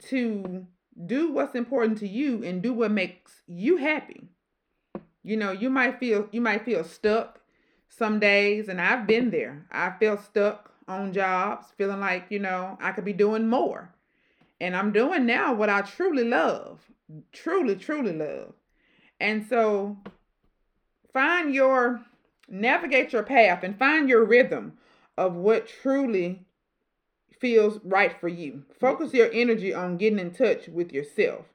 to 0.10 0.68
do 1.06 1.32
what's 1.32 1.56
important 1.56 1.98
to 2.00 2.08
you 2.08 2.44
and 2.44 2.62
do 2.62 2.74
what 2.74 2.92
makes 2.92 3.42
you 3.48 3.78
happy. 3.78 4.28
You 5.24 5.38
know, 5.38 5.52
you 5.52 5.70
might 5.70 6.00
feel 6.00 6.28
you 6.32 6.42
might 6.42 6.66
feel 6.66 6.84
stuck 6.84 7.42
some 7.90 8.20
days 8.20 8.70
and 8.70 8.80
I've 8.80 9.06
been 9.08 9.32
there. 9.32 9.66
I 9.72 9.92
felt 10.00 10.24
stuck 10.24 10.72
on 10.88 11.14
jobs, 11.14 11.68
feeling 11.78 12.00
like, 12.00 12.26
you 12.30 12.40
know, 12.40 12.78
I 12.82 12.92
could 12.92 13.06
be 13.06 13.14
doing 13.14 13.48
more. 13.48 13.94
And 14.62 14.76
I'm 14.76 14.92
doing 14.92 15.26
now 15.26 15.54
what 15.54 15.70
I 15.70 15.82
truly 15.82 16.24
love, 16.24 16.82
truly, 17.32 17.76
truly 17.76 18.14
love. 18.14 18.54
And 19.20 19.46
so 19.48 19.98
find 21.14 21.54
your, 21.54 22.02
navigate 22.50 23.14
your 23.14 23.24
path 23.24 23.64
and 23.64 23.78
find 23.78 24.10
your 24.10 24.26
rhythm 24.26 24.74
of 25.18 25.36
what 25.36 25.68
truly 25.68 26.46
feels 27.40 27.80
right 27.84 28.20
for 28.20 28.28
you. 28.28 28.64
Focus 28.80 29.14
your 29.14 29.30
energy 29.32 29.74
on 29.74 29.98
getting 29.98 30.20
in 30.20 30.32
touch 30.32 30.68
with 30.68 30.92
yourself. 30.92 31.46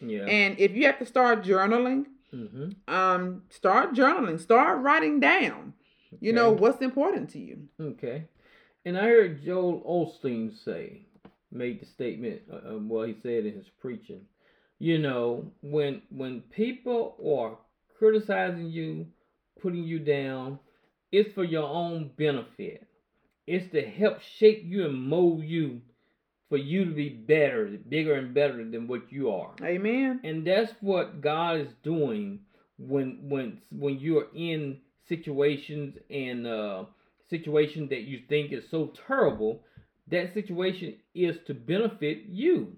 Yeah. 0.00 0.24
And 0.24 0.58
if 0.58 0.72
you 0.72 0.86
have 0.86 0.98
to 0.98 1.06
start 1.06 1.44
journaling, 1.44 2.06
mm-hmm. 2.34 2.94
um, 2.94 3.42
start 3.50 3.94
journaling, 3.94 4.40
start 4.40 4.82
writing 4.82 5.20
down, 5.20 5.74
you 6.20 6.32
know, 6.32 6.50
what's 6.50 6.82
important 6.82 7.30
to 7.30 7.38
you. 7.38 7.68
Okay. 7.80 8.24
And 8.84 8.98
I 8.98 9.02
heard 9.02 9.44
Joel 9.44 9.82
Osteen 10.22 10.52
say, 10.64 11.06
made 11.50 11.80
the 11.80 11.86
statement, 11.86 12.42
uh, 12.52 12.74
uh, 12.74 12.78
well, 12.78 13.06
he 13.06 13.14
said 13.22 13.46
in 13.46 13.54
his 13.54 13.68
preaching, 13.80 14.22
you 14.78 14.98
know, 14.98 15.50
when 15.62 16.02
when 16.10 16.42
people 16.50 17.16
are 17.24 17.56
criticizing 17.98 18.66
you, 18.66 19.06
putting 19.62 19.84
you 19.84 19.98
down, 19.98 20.58
it's 21.12 21.32
for 21.32 21.44
your 21.44 21.68
own 21.68 22.10
benefit. 22.18 22.86
It's 23.46 23.70
to 23.72 23.82
help 23.82 24.20
shape 24.20 24.62
you 24.64 24.86
and 24.86 25.08
mold 25.08 25.44
you 25.44 25.80
for 26.54 26.58
you 26.58 26.84
to 26.84 26.90
be 26.94 27.08
better, 27.08 27.66
bigger 27.88 28.14
and 28.14 28.32
better 28.32 28.58
than 28.64 28.86
what 28.86 29.10
you 29.10 29.30
are. 29.30 29.52
Amen. 29.62 30.20
And 30.22 30.46
that's 30.46 30.72
what 30.80 31.20
God 31.20 31.58
is 31.60 31.72
doing 31.82 32.40
when 32.78 33.18
when 33.32 33.60
when 33.70 33.98
you're 33.98 34.28
in 34.34 34.78
situations 35.08 35.96
and 36.10 36.46
uh 36.46 36.84
situation 37.30 37.88
that 37.88 38.02
you 38.02 38.20
think 38.28 38.52
is 38.52 38.64
so 38.70 38.92
terrible, 39.08 39.52
that 40.08 40.32
situation 40.34 40.94
is 41.14 41.36
to 41.46 41.54
benefit 41.54 42.18
you, 42.28 42.76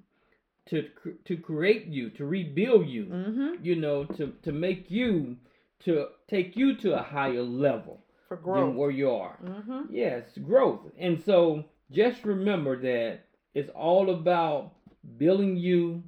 to 0.71 0.88
to 1.28 1.37
create 1.37 1.87
you, 1.87 2.11
to 2.11 2.25
rebuild 2.25 2.87
you, 2.88 3.04
Mm-hmm. 3.06 3.64
you 3.64 3.76
know, 3.76 4.04
to 4.04 4.33
to 4.42 4.52
make 4.52 4.90
you 4.90 5.37
to 5.85 6.06
take 6.28 6.56
you 6.56 6.76
to 6.78 6.99
a 6.99 7.02
higher 7.02 7.42
level 7.42 8.00
For 8.28 8.37
than 8.37 8.45
growth. 8.45 8.75
where 8.76 8.90
you 8.90 9.11
are. 9.11 9.38
Mm-hmm. 9.45 9.83
Yes, 9.90 10.25
growth. 10.50 10.80
And 10.99 11.23
so 11.23 11.64
just 11.90 12.25
remember 12.25 12.75
that 12.80 13.21
it's 13.57 13.71
all 13.71 14.11
about 14.11 14.75
building 15.17 15.57
you, 15.57 16.03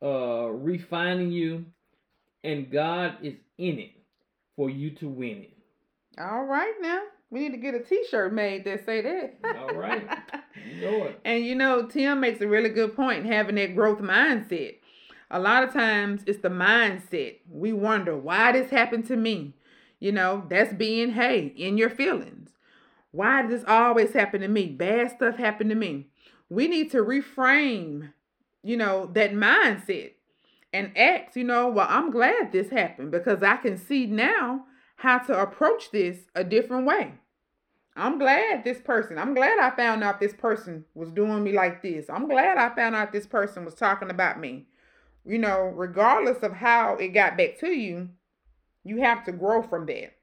uh, 0.00 0.46
refining 0.46 1.32
you, 1.32 1.66
and 2.44 2.70
God 2.70 3.16
is 3.20 3.34
in 3.58 3.80
it 3.80 3.90
for 4.54 4.70
you 4.70 4.90
to 4.90 5.08
win 5.08 5.38
it. 5.42 5.56
All 6.20 6.44
right 6.44 6.74
now. 6.80 7.02
We 7.30 7.40
need 7.40 7.50
to 7.50 7.56
get 7.56 7.74
a 7.74 7.80
t-shirt 7.80 8.32
made 8.32 8.64
that 8.66 8.86
say 8.86 9.00
that. 9.00 9.58
All 9.58 9.74
right. 9.74 10.08
You 10.70 10.80
know 10.82 11.04
it. 11.06 11.20
And 11.24 11.44
you 11.44 11.56
know, 11.56 11.84
Tim 11.88 12.20
makes 12.20 12.40
a 12.40 12.46
really 12.46 12.68
good 12.68 12.94
point 12.94 13.26
having 13.26 13.56
that 13.56 13.74
growth 13.74 13.98
mindset. 13.98 14.76
A 15.32 15.40
lot 15.40 15.64
of 15.64 15.72
times 15.72 16.22
it's 16.28 16.42
the 16.42 16.48
mindset. 16.48 17.38
We 17.50 17.72
wonder 17.72 18.16
why 18.16 18.52
this 18.52 18.70
happened 18.70 19.06
to 19.06 19.16
me. 19.16 19.54
You 19.98 20.12
know, 20.12 20.44
that's 20.48 20.72
being, 20.72 21.10
hey, 21.10 21.46
in 21.56 21.76
your 21.76 21.90
feelings. 21.90 22.50
Why 23.10 23.42
does 23.42 23.50
this 23.50 23.64
always 23.66 24.12
happen 24.12 24.42
to 24.42 24.48
me? 24.48 24.66
Bad 24.68 25.10
stuff 25.10 25.38
happened 25.38 25.70
to 25.70 25.76
me. 25.76 26.06
We 26.48 26.68
need 26.68 26.90
to 26.92 26.98
reframe, 26.98 28.12
you 28.62 28.76
know, 28.76 29.10
that 29.14 29.32
mindset 29.32 30.12
and 30.72 30.96
act, 30.96 31.36
you 31.36 31.44
know, 31.44 31.68
well, 31.68 31.86
I'm 31.88 32.10
glad 32.10 32.52
this 32.52 32.70
happened 32.70 33.10
because 33.12 33.42
I 33.42 33.56
can 33.56 33.78
see 33.78 34.06
now 34.06 34.66
how 34.96 35.18
to 35.18 35.40
approach 35.40 35.90
this 35.90 36.18
a 36.34 36.44
different 36.44 36.86
way. 36.86 37.14
I'm 37.96 38.18
glad 38.18 38.64
this 38.64 38.80
person, 38.80 39.18
I'm 39.18 39.34
glad 39.34 39.58
I 39.60 39.74
found 39.76 40.02
out 40.02 40.18
this 40.18 40.34
person 40.34 40.84
was 40.94 41.12
doing 41.12 41.44
me 41.44 41.52
like 41.52 41.80
this. 41.80 42.06
I'm 42.10 42.28
glad 42.28 42.58
I 42.58 42.74
found 42.74 42.96
out 42.96 43.12
this 43.12 43.26
person 43.26 43.64
was 43.64 43.74
talking 43.74 44.10
about 44.10 44.40
me. 44.40 44.66
You 45.24 45.38
know, 45.38 45.72
regardless 45.74 46.42
of 46.42 46.52
how 46.52 46.96
it 46.96 47.08
got 47.08 47.38
back 47.38 47.58
to 47.60 47.68
you, 47.68 48.10
you 48.82 48.98
have 48.98 49.24
to 49.24 49.32
grow 49.32 49.62
from 49.62 49.86
that. 49.86 50.16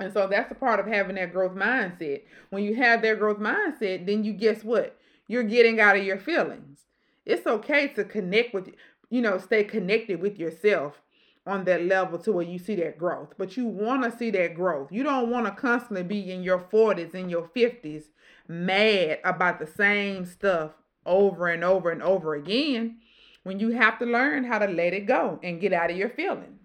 And 0.00 0.12
so 0.12 0.26
that's 0.26 0.50
a 0.50 0.54
part 0.54 0.80
of 0.80 0.86
having 0.86 1.16
that 1.16 1.32
growth 1.32 1.54
mindset. 1.54 2.22
When 2.50 2.64
you 2.64 2.74
have 2.76 3.02
that 3.02 3.18
growth 3.18 3.38
mindset, 3.38 4.06
then 4.06 4.24
you 4.24 4.32
guess 4.32 4.64
what? 4.64 4.95
You're 5.28 5.42
getting 5.42 5.80
out 5.80 5.96
of 5.96 6.04
your 6.04 6.18
feelings. 6.18 6.80
It's 7.24 7.46
okay 7.46 7.88
to 7.88 8.04
connect 8.04 8.54
with, 8.54 8.72
you 9.10 9.20
know, 9.20 9.38
stay 9.38 9.64
connected 9.64 10.20
with 10.20 10.38
yourself 10.38 11.02
on 11.46 11.64
that 11.64 11.84
level 11.84 12.18
to 12.18 12.32
where 12.32 12.44
you 12.44 12.58
see 12.58 12.74
that 12.76 12.98
growth. 12.98 13.34
But 13.38 13.56
you 13.56 13.66
want 13.66 14.02
to 14.04 14.16
see 14.16 14.30
that 14.32 14.54
growth. 14.54 14.90
You 14.90 15.02
don't 15.02 15.30
want 15.30 15.46
to 15.46 15.52
constantly 15.52 16.02
be 16.02 16.30
in 16.30 16.42
your 16.42 16.58
40s 16.58 17.14
and 17.14 17.30
your 17.30 17.48
50s 17.48 18.04
mad 18.48 19.18
about 19.24 19.58
the 19.58 19.66
same 19.66 20.24
stuff 20.24 20.72
over 21.04 21.48
and 21.48 21.62
over 21.62 21.90
and 21.90 22.02
over 22.02 22.34
again 22.34 22.98
when 23.44 23.60
you 23.60 23.70
have 23.70 23.98
to 24.00 24.04
learn 24.04 24.44
how 24.44 24.58
to 24.58 24.66
let 24.66 24.92
it 24.92 25.06
go 25.06 25.38
and 25.42 25.60
get 25.60 25.72
out 25.72 25.90
of 25.90 25.96
your 25.96 26.10
feelings. 26.10 26.60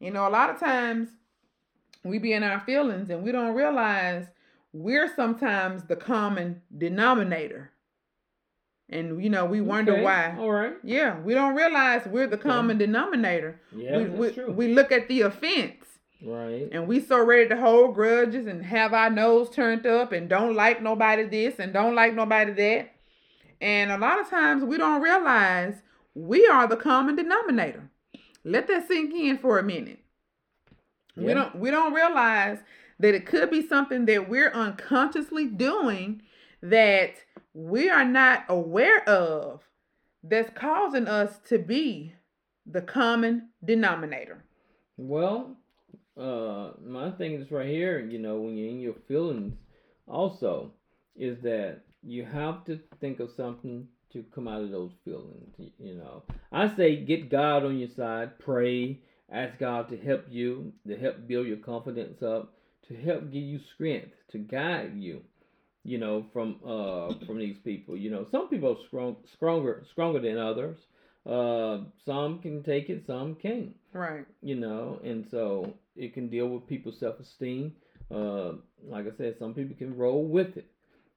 You 0.00 0.10
know, 0.10 0.26
a 0.26 0.30
lot 0.30 0.50
of 0.50 0.58
times 0.58 1.08
we 2.04 2.18
be 2.18 2.32
in 2.32 2.42
our 2.42 2.60
feelings 2.60 3.10
and 3.10 3.22
we 3.22 3.32
don't 3.32 3.54
realize 3.54 4.26
we're 4.72 5.12
sometimes 5.14 5.84
the 5.84 5.96
common 5.96 6.62
denominator. 6.76 7.70
And 8.90 9.22
you 9.22 9.28
know, 9.28 9.44
we 9.44 9.60
wonder 9.60 9.92
Okay, 9.92 10.02
why. 10.02 10.36
All 10.38 10.50
right. 10.50 10.74
Yeah, 10.82 11.20
we 11.20 11.34
don't 11.34 11.54
realize 11.54 12.06
we're 12.06 12.26
the 12.26 12.38
common 12.38 12.78
denominator. 12.78 13.60
Yeah, 13.74 13.98
we, 13.98 14.04
that's 14.04 14.18
we, 14.18 14.30
true. 14.30 14.52
we 14.52 14.74
look 14.74 14.92
at 14.92 15.08
the 15.08 15.22
offense 15.22 15.84
right. 16.22 16.68
and 16.72 16.88
we 16.88 17.00
so 17.00 17.22
ready 17.22 17.48
to 17.48 17.56
hold 17.56 17.94
grudges 17.94 18.46
and 18.46 18.64
have 18.64 18.94
our 18.94 19.10
nose 19.10 19.50
turned 19.50 19.86
up 19.86 20.12
and 20.12 20.28
don't 20.28 20.54
like 20.54 20.82
nobody 20.82 21.24
this 21.24 21.58
and 21.58 21.72
don't 21.72 21.94
like 21.94 22.14
nobody 22.14 22.52
that. 22.52 22.92
And 23.60 23.90
a 23.90 23.98
lot 23.98 24.20
of 24.20 24.30
times 24.30 24.64
we 24.64 24.78
don't 24.78 25.02
realize 25.02 25.74
we 26.14 26.46
are 26.46 26.66
the 26.66 26.76
common 26.76 27.16
denominator. 27.16 27.90
Let 28.44 28.68
that 28.68 28.88
sink 28.88 29.12
in 29.14 29.38
for 29.38 29.58
a 29.58 29.62
minute. 29.62 29.98
We 31.16 31.34
don't 31.34 31.56
we 31.56 31.70
don't 31.70 31.92
realize 31.92 32.58
that 33.00 33.14
it 33.14 33.26
could 33.26 33.50
be 33.50 33.66
something 33.66 34.06
that 34.06 34.28
we're 34.28 34.52
unconsciously 34.52 35.46
doing 35.46 36.22
that 36.62 37.14
we 37.54 37.88
are 37.90 38.04
not 38.04 38.44
aware 38.48 39.06
of 39.08 39.62
that's 40.22 40.50
causing 40.54 41.06
us 41.06 41.38
to 41.48 41.58
be 41.58 42.14
the 42.66 42.82
common 42.82 43.48
denominator? 43.64 44.44
Well, 44.96 45.56
uh, 46.18 46.70
my 46.84 47.10
thing 47.12 47.34
is 47.34 47.50
right 47.50 47.68
here. 47.68 48.00
You 48.00 48.18
know, 48.18 48.38
when 48.38 48.56
you're 48.56 48.70
in 48.70 48.80
your 48.80 48.96
feelings, 49.06 49.54
also, 50.06 50.72
is 51.16 51.40
that 51.42 51.80
you 52.02 52.24
have 52.24 52.64
to 52.64 52.80
think 53.00 53.20
of 53.20 53.30
something 53.36 53.86
to 54.12 54.24
come 54.34 54.48
out 54.48 54.62
of 54.62 54.70
those 54.70 54.92
feelings. 55.04 55.54
You 55.78 55.94
know, 55.96 56.22
I 56.50 56.74
say 56.74 56.96
get 57.04 57.30
God 57.30 57.64
on 57.64 57.78
your 57.78 57.90
side, 57.90 58.38
pray, 58.38 59.00
ask 59.30 59.58
God 59.58 59.88
to 59.90 59.96
help 59.96 60.24
you, 60.28 60.72
to 60.86 60.96
help 60.96 61.26
build 61.26 61.46
your 61.46 61.58
confidence 61.58 62.22
up, 62.22 62.54
to 62.88 62.94
help 62.96 63.30
give 63.30 63.42
you 63.42 63.60
strength, 63.74 64.14
to 64.32 64.38
guide 64.38 64.92
you. 64.96 65.22
You 65.84 65.98
know, 65.98 66.26
from 66.32 66.56
uh 66.66 67.14
from 67.26 67.38
these 67.38 67.58
people. 67.64 67.96
You 67.96 68.10
know, 68.10 68.26
some 68.30 68.48
people 68.48 68.70
are 68.72 68.86
strong, 68.86 69.16
stronger 69.34 69.84
stronger 69.92 70.20
than 70.20 70.38
others. 70.38 70.78
Uh, 71.26 71.84
some 72.06 72.38
can 72.40 72.62
take 72.62 72.88
it, 72.88 73.04
some 73.06 73.34
can't. 73.34 73.74
Right. 73.92 74.24
You 74.40 74.56
know, 74.56 75.00
and 75.04 75.26
so 75.30 75.74
it 75.96 76.14
can 76.14 76.28
deal 76.28 76.48
with 76.48 76.66
people's 76.66 76.98
self 76.98 77.20
esteem. 77.20 77.72
Uh, 78.10 78.52
like 78.86 79.06
I 79.06 79.16
said, 79.16 79.36
some 79.38 79.54
people 79.54 79.76
can 79.76 79.96
roll 79.96 80.24
with 80.24 80.56
it. 80.56 80.70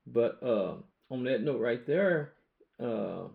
But 0.07 0.41
uh, 0.43 0.75
on 1.09 1.23
that 1.25 1.41
note 1.41 1.61
right 1.61 1.85
there, 1.87 2.33
uh, 2.81 3.27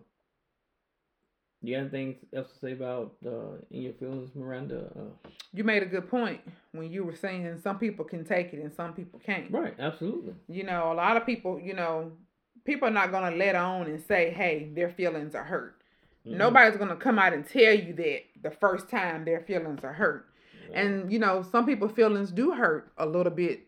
you 1.61 1.75
got 1.75 1.81
anything 1.81 2.15
else 2.35 2.51
to 2.53 2.59
say 2.59 2.71
about 2.73 3.15
uh, 3.25 3.57
in 3.71 3.81
your 3.81 3.93
feelings, 3.93 4.29
Miranda? 4.35 4.91
Uh, 4.95 5.29
you 5.53 5.63
made 5.63 5.81
a 5.81 5.87
good 5.87 6.09
point 6.09 6.41
when 6.71 6.91
you 6.91 7.03
were 7.03 7.15
saying 7.15 7.59
some 7.63 7.79
people 7.79 8.05
can 8.05 8.23
take 8.23 8.53
it 8.53 8.61
and 8.61 8.73
some 8.73 8.93
people 8.93 9.19
can't. 9.19 9.51
Right, 9.51 9.73
absolutely. 9.79 10.33
You 10.47 10.63
know, 10.63 10.91
a 10.91 10.93
lot 10.93 11.17
of 11.17 11.25
people, 11.25 11.59
you 11.59 11.73
know, 11.73 12.11
people 12.63 12.87
are 12.87 12.91
not 12.91 13.11
going 13.11 13.31
to 13.31 13.37
let 13.37 13.55
on 13.55 13.87
and 13.87 14.01
say, 14.01 14.31
hey, 14.31 14.69
their 14.75 14.89
feelings 14.89 15.33
are 15.33 15.43
hurt. 15.43 15.81
Mm-hmm. 16.27 16.37
Nobody's 16.37 16.77
going 16.77 16.89
to 16.89 16.95
come 16.95 17.17
out 17.17 17.33
and 17.33 17.47
tell 17.47 17.73
you 17.73 17.93
that 17.93 18.19
the 18.43 18.51
first 18.51 18.89
time 18.89 19.25
their 19.25 19.41
feelings 19.41 19.83
are 19.83 19.93
hurt. 19.93 20.25
And, 20.73 21.11
you 21.11 21.17
know, 21.17 21.43
some 21.49 21.65
people 21.65 21.87
feelings 21.87 22.29
do 22.29 22.51
hurt 22.51 22.91
a 22.97 23.05
little 23.05 23.31
bit, 23.31 23.61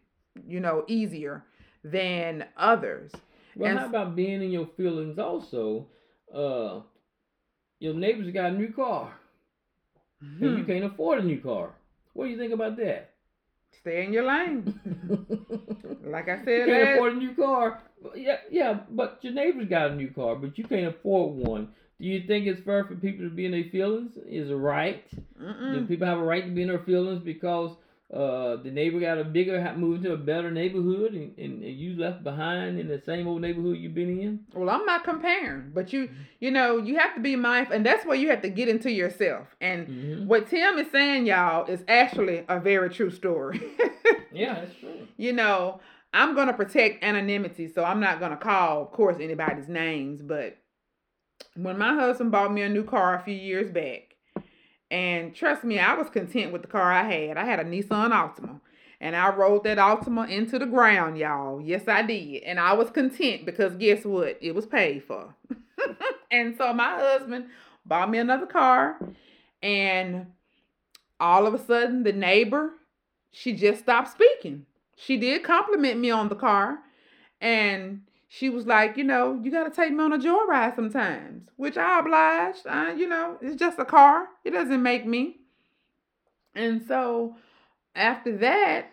you 0.45 0.59
know, 0.59 0.83
easier 0.87 1.45
than 1.83 2.45
others. 2.57 3.11
Well, 3.55 3.71
and 3.71 3.79
how 3.79 3.85
about 3.87 4.15
being 4.15 4.41
in 4.43 4.51
your 4.51 4.67
feelings 4.77 5.17
also? 5.17 5.87
Uh, 6.33 6.81
your 7.79 7.93
neighbors 7.93 8.33
got 8.33 8.51
a 8.51 8.55
new 8.55 8.71
car, 8.71 9.13
mm-hmm. 10.23 10.43
and 10.43 10.57
you 10.57 10.63
hmm. 10.63 10.71
can't 10.71 10.85
afford 10.85 11.19
a 11.19 11.23
new 11.23 11.39
car. 11.39 11.71
What 12.13 12.25
do 12.25 12.31
you 12.31 12.37
think 12.37 12.53
about 12.53 12.77
that? 12.77 13.11
Stay 13.81 14.03
in 14.03 14.13
your 14.13 14.27
lane. 14.27 14.79
like 16.03 16.27
I 16.27 16.43
said, 16.43 16.47
you 16.47 16.65
can't 16.65 16.93
afford 16.93 17.13
a 17.13 17.15
new 17.17 17.33
car. 17.35 17.81
Yeah, 18.15 18.37
yeah, 18.49 18.79
but 18.89 19.19
your 19.21 19.33
neighbors 19.33 19.69
got 19.69 19.91
a 19.91 19.95
new 19.95 20.09
car, 20.11 20.35
but 20.35 20.57
you 20.57 20.63
can't 20.65 20.87
afford 20.87 21.35
one. 21.47 21.69
Do 21.99 22.07
you 22.07 22.25
think 22.27 22.47
it's 22.47 22.61
fair 22.63 22.85
for 22.85 22.95
people 22.95 23.25
to 23.25 23.29
be 23.29 23.45
in 23.45 23.51
their 23.51 23.65
feelings? 23.71 24.13
Is 24.25 24.49
it 24.49 24.53
right? 24.53 25.03
Mm-mm. 25.41 25.73
Do 25.73 25.85
people 25.85 26.07
have 26.07 26.17
a 26.17 26.23
right 26.23 26.45
to 26.45 26.51
be 26.51 26.61
in 26.61 26.69
their 26.69 26.79
feelings 26.79 27.21
because 27.23 27.75
uh, 28.11 28.55
the 28.55 28.71
neighbor 28.71 28.99
got 28.99 29.19
a 29.19 29.23
bigger, 29.23 29.73
moved 29.77 30.03
to 30.03 30.13
a 30.13 30.17
better 30.17 30.49
neighborhood, 30.49 31.13
and, 31.13 31.37
and, 31.37 31.63
and, 31.63 31.75
you 31.77 31.95
left 31.95 32.23
behind 32.23 32.79
in 32.79 32.87
the 32.87 32.99
same 33.05 33.27
old 33.27 33.39
neighborhood 33.39 33.77
you've 33.77 33.93
been 33.93 34.19
in? 34.19 34.39
Well, 34.51 34.67
I'm 34.67 34.83
not 34.85 35.03
comparing, 35.03 35.71
but 35.75 35.93
you, 35.93 36.09
you 36.39 36.49
know, 36.49 36.77
you 36.77 36.97
have 36.97 37.13
to 37.13 37.21
be 37.21 37.35
mindful, 37.35 37.75
and 37.75 37.85
that's 37.85 38.07
where 38.07 38.17
you 38.17 38.29
have 38.29 38.41
to 38.41 38.49
get 38.49 38.67
into 38.67 38.91
yourself. 38.91 39.45
And 39.61 39.87
mm-hmm. 39.87 40.27
what 40.27 40.49
Tim 40.49 40.79
is 40.79 40.91
saying, 40.91 41.27
y'all, 41.27 41.67
is 41.67 41.83
actually 41.87 42.45
a 42.49 42.59
very 42.59 42.89
true 42.89 43.11
story. 43.11 43.61
yeah, 44.33 44.55
that's 44.55 44.73
true. 44.79 45.07
You 45.17 45.33
know, 45.33 45.79
I'm 46.11 46.33
gonna 46.33 46.53
protect 46.53 47.03
anonymity, 47.03 47.71
so 47.71 47.83
I'm 47.83 47.99
not 47.99 48.19
gonna 48.19 48.37
call, 48.37 48.81
of 48.81 48.91
course, 48.91 49.17
anybody's 49.21 49.69
names, 49.69 50.23
but 50.23 50.57
when 51.55 51.77
my 51.77 51.93
husband 51.93 52.31
bought 52.31 52.51
me 52.51 52.63
a 52.63 52.69
new 52.69 52.83
car 52.83 53.15
a 53.15 53.23
few 53.23 53.35
years 53.35 53.69
back, 53.69 54.08
and 54.91 55.35
trust 55.35 55.63
me, 55.63 55.79
I 55.79 55.93
was 55.93 56.09
content 56.09 56.51
with 56.51 56.61
the 56.61 56.67
car 56.67 56.91
I 56.91 57.03
had. 57.03 57.37
I 57.37 57.45
had 57.45 57.59
a 57.59 57.63
Nissan 57.63 58.11
Altima. 58.11 58.59
And 59.01 59.15
I 59.15 59.33
rode 59.33 59.63
that 59.63 59.77
Altima 59.77 60.29
into 60.29 60.59
the 60.59 60.65
ground, 60.65 61.17
y'all. 61.17 61.61
Yes, 61.61 61.87
I 61.87 62.01
did. 62.01 62.43
And 62.43 62.59
I 62.59 62.73
was 62.73 62.89
content 62.89 63.45
because 63.45 63.75
guess 63.75 64.03
what? 64.03 64.37
It 64.41 64.53
was 64.53 64.65
paid 64.65 65.03
for. 65.05 65.33
and 66.31 66.55
so 66.57 66.73
my 66.73 66.95
husband 66.95 67.45
bought 67.85 68.09
me 68.09 68.17
another 68.17 68.45
car. 68.45 68.97
And 69.63 70.27
all 71.19 71.47
of 71.47 71.53
a 71.53 71.65
sudden, 71.65 72.03
the 72.03 72.11
neighbor, 72.11 72.71
she 73.31 73.53
just 73.53 73.81
stopped 73.83 74.11
speaking. 74.11 74.65
She 74.97 75.15
did 75.17 75.43
compliment 75.43 75.99
me 75.99 76.11
on 76.11 76.27
the 76.27 76.35
car. 76.35 76.79
And 77.39 78.01
she 78.31 78.47
was 78.47 78.67
like, 78.67 78.95
you 78.95 79.03
know, 79.03 79.39
you 79.43 79.49
got 79.49 79.63
to 79.63 79.71
take 79.71 79.91
me 79.91 80.03
on 80.03 80.13
a 80.13 80.19
joyride 80.19 80.75
sometimes, 80.75 81.49
which 81.55 81.77
I 81.77 81.99
obliged. 81.99 82.67
I, 82.67 82.93
you 82.93 83.09
know, 83.09 83.37
it's 83.41 83.55
just 83.55 83.79
a 83.79 83.85
car. 83.85 84.27
It 84.45 84.51
doesn't 84.51 84.83
make 84.83 85.05
me. 85.05 85.37
And 86.53 86.79
so 86.87 87.35
after 87.95 88.37
that, 88.37 88.91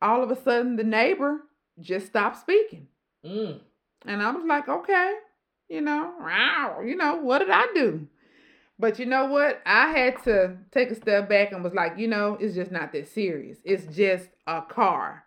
all 0.00 0.22
of 0.22 0.30
a 0.30 0.42
sudden 0.42 0.76
the 0.76 0.82
neighbor 0.82 1.42
just 1.78 2.06
stopped 2.06 2.40
speaking. 2.40 2.88
Mm. 3.22 3.60
And 4.06 4.22
I 4.22 4.30
was 4.30 4.44
like, 4.46 4.66
okay, 4.66 5.12
you 5.68 5.82
know, 5.82 6.14
wow, 6.18 6.80
you 6.82 6.96
know, 6.96 7.16
what 7.16 7.40
did 7.40 7.50
I 7.50 7.66
do? 7.74 8.08
But 8.78 8.98
you 8.98 9.04
know 9.04 9.26
what? 9.26 9.60
I 9.66 9.88
had 9.88 10.24
to 10.24 10.56
take 10.72 10.90
a 10.90 10.94
step 10.94 11.28
back 11.28 11.52
and 11.52 11.62
was 11.62 11.74
like, 11.74 11.98
you 11.98 12.08
know, 12.08 12.38
it's 12.40 12.54
just 12.54 12.72
not 12.72 12.92
that 12.92 13.08
serious. 13.08 13.58
It's 13.62 13.94
just 13.94 14.28
a 14.46 14.62
car. 14.62 15.24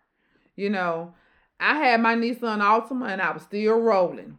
You 0.56 0.70
know, 0.70 1.14
I 1.60 1.76
had 1.78 2.00
my 2.00 2.14
Nissan 2.14 2.60
Altima 2.60 3.10
and 3.10 3.20
I 3.20 3.32
was 3.32 3.42
still 3.42 3.78
rolling. 3.78 4.38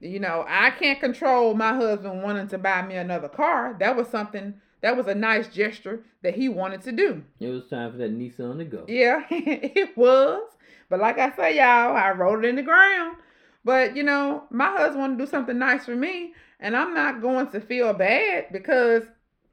You 0.00 0.20
know, 0.20 0.44
I 0.46 0.70
can't 0.70 1.00
control 1.00 1.54
my 1.54 1.74
husband 1.74 2.22
wanting 2.22 2.48
to 2.48 2.58
buy 2.58 2.82
me 2.82 2.96
another 2.96 3.28
car. 3.28 3.76
That 3.78 3.96
was 3.96 4.08
something 4.08 4.54
that 4.82 4.96
was 4.96 5.06
a 5.06 5.14
nice 5.14 5.48
gesture 5.48 6.04
that 6.22 6.34
he 6.34 6.48
wanted 6.48 6.82
to 6.82 6.92
do. 6.92 7.22
It 7.40 7.48
was 7.48 7.66
time 7.68 7.92
for 7.92 7.98
that 7.98 8.16
Nissan 8.16 8.58
to 8.58 8.64
go. 8.64 8.84
Yeah, 8.86 9.22
it 9.30 9.96
was. 9.96 10.42
But 10.88 11.00
like 11.00 11.18
I 11.18 11.34
say, 11.34 11.56
y'all, 11.56 11.96
I 11.96 12.10
rolled 12.10 12.44
it 12.44 12.48
in 12.48 12.56
the 12.56 12.62
ground. 12.62 13.16
But 13.64 13.96
you 13.96 14.02
know, 14.02 14.44
my 14.50 14.70
husband 14.72 15.00
wanted 15.00 15.18
to 15.18 15.24
do 15.24 15.30
something 15.30 15.58
nice 15.58 15.86
for 15.86 15.96
me, 15.96 16.34
and 16.60 16.76
I'm 16.76 16.94
not 16.94 17.20
going 17.20 17.48
to 17.48 17.60
feel 17.60 17.92
bad 17.94 18.46
because 18.52 19.02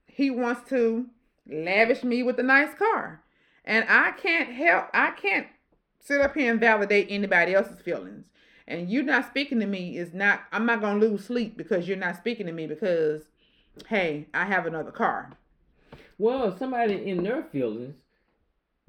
he 0.06 0.30
wants 0.30 0.69
to 0.69 1.08
lavish 1.47 2.04
me 2.04 2.21
with 2.21 2.38
a 2.39 2.43
nice 2.43 2.73
car. 2.76 3.23
And 3.65 3.86
I 3.89 4.12
can't 4.12 4.49
help, 4.49 4.89
I 4.93 5.12
can't 5.12 5.47
sit 6.04 6.22
up 6.22 6.36
here 6.36 6.52
and 6.52 6.60
validate 6.60 7.08
anybody 7.10 7.54
else's 7.54 7.82
feelings. 7.82 8.26
And 8.68 8.89
you 8.89 9.04
not 9.04 9.28
speaking 9.28 9.60
to 9.60 9.66
me 9.66 9.98
is 9.98 10.13
not, 10.13 10.42
I'm 10.52 10.66
not 10.66 10.82
going 10.82 11.00
to 11.00 11.06
lose 11.06 11.26
sleep 11.26 11.58
because 11.58 11.88
you're 11.88 11.98
not 11.98 12.18
speaking 12.18 12.46
to 12.46 12.52
me 12.52 12.68
because, 12.68 13.24
hey, 13.88 14.28
I 14.34 14.46
have 14.46 14.66
another 14.66 14.92
car. 14.92 15.32
Well, 16.18 16.56
somebody 16.58 17.10
in 17.10 17.24
their 17.24 17.44
feelings, 17.44 17.96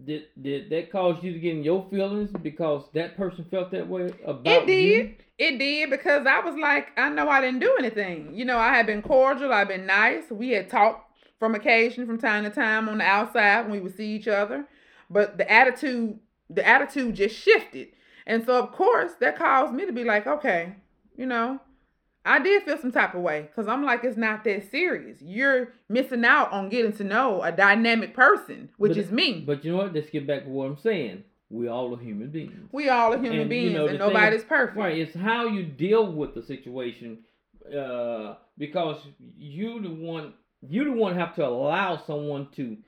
did 0.05 0.25
did 0.41 0.71
that 0.71 0.91
cause 0.91 1.23
you 1.23 1.33
to 1.33 1.39
get 1.39 1.57
in 1.57 1.63
your 1.63 1.87
feelings 1.89 2.31
because 2.43 2.83
that 2.95 3.17
person 3.17 3.47
felt 3.49 3.71
that 3.71 3.89
way 3.89 4.13
about 4.25 4.45
It 4.45 4.67
did. 4.67 5.07
You? 5.07 5.15
It 5.39 5.59
did 5.59 5.91
because 5.91 6.27
I 6.27 6.41
was 6.41 6.57
like, 6.57 6.89
I 6.97 7.09
know 7.11 7.29
I 7.29 7.41
didn't 7.41 7.61
do 7.61 7.77
anything. 7.79 8.35
You 8.35 8.45
know, 8.45 8.59
I 8.59 8.75
had 8.75 8.87
been 8.87 9.03
cordial, 9.03 9.53
I've 9.53 9.69
been 9.69 9.87
nice. 9.87 10.25
We 10.31 10.51
had 10.51 10.69
talked 10.69 11.13
from 11.39 11.55
occasion 11.55 12.07
from 12.07 12.19
time 12.19 12.45
to 12.45 12.51
time 12.51 12.89
on 12.89 12.99
the 12.99 13.05
outside 13.05 13.63
when 13.63 13.73
we 13.73 13.81
would 13.81 13.97
see 13.97 14.15
each 14.15 14.29
other. 14.29 14.67
But 15.09 15.39
the 15.39 15.51
attitude 15.51 16.19
the 16.55 16.67
attitude 16.67 17.15
just 17.17 17.37
shifted. 17.37 17.89
And 18.27 18.45
so, 18.45 18.59
of 18.59 18.73
course, 18.73 19.13
that 19.21 19.37
caused 19.37 19.75
me 19.75 19.87
to 19.87 19.93
be 19.93 20.05
like, 20.05 20.27
okay, 20.27 20.77
you 21.17 21.27
know, 21.27 21.61
I 22.25 22.39
did 22.39 22.63
feel 22.63 22.79
some 22.79 22.93
type 22.93 23.15
of 23.15 23.21
way 23.21 23.43
because 23.43 23.69
I'm 23.69 23.85
like, 23.85 24.03
it's 24.03 24.17
not 24.17 24.45
that 24.45 24.71
serious. 24.71 25.21
You're 25.21 25.75
missing 25.89 26.25
out 26.25 26.51
on 26.53 26.71
getting 26.71 26.93
to 26.95 27.05
know 27.05 27.43
a 27.43 27.53
dynamic 27.53 28.15
person, 28.15 28.71
which 28.79 28.93
but, 28.93 28.99
is 28.99 29.11
me. 29.13 29.45
But 29.47 29.65
you 29.65 29.73
know 29.73 29.79
what? 29.79 29.95
Let's 29.95 30.09
get 30.09 30.27
back 30.27 30.45
to 30.45 30.49
what 30.49 30.67
I'm 30.67 30.79
saying. 30.79 31.25
We 31.51 31.69
all 31.69 31.95
are 31.95 32.01
human 32.01 32.31
beings. 32.31 32.71
We 32.73 32.89
all 32.89 33.13
are 33.13 33.19
human 33.19 33.41
and, 33.41 33.51
beings, 33.51 33.73
you 33.73 33.79
know, 33.79 33.87
and 33.87 33.99
nobody's 33.99 34.43
perfect. 34.43 34.79
Right. 34.79 34.99
It's 34.99 35.15
how 35.15 35.47
you 35.47 35.65
deal 35.65 36.11
with 36.11 36.35
the 36.35 36.43
situation, 36.43 37.19
uh, 37.67 38.37
because 38.57 38.97
you 39.37 39.83
the 39.83 39.91
one 39.91 40.33
you 40.67 40.85
the 40.85 40.93
one 40.93 41.15
have 41.17 41.35
to 41.37 41.47
allow 41.47 41.99
someone 41.99 42.49
to 42.57 42.79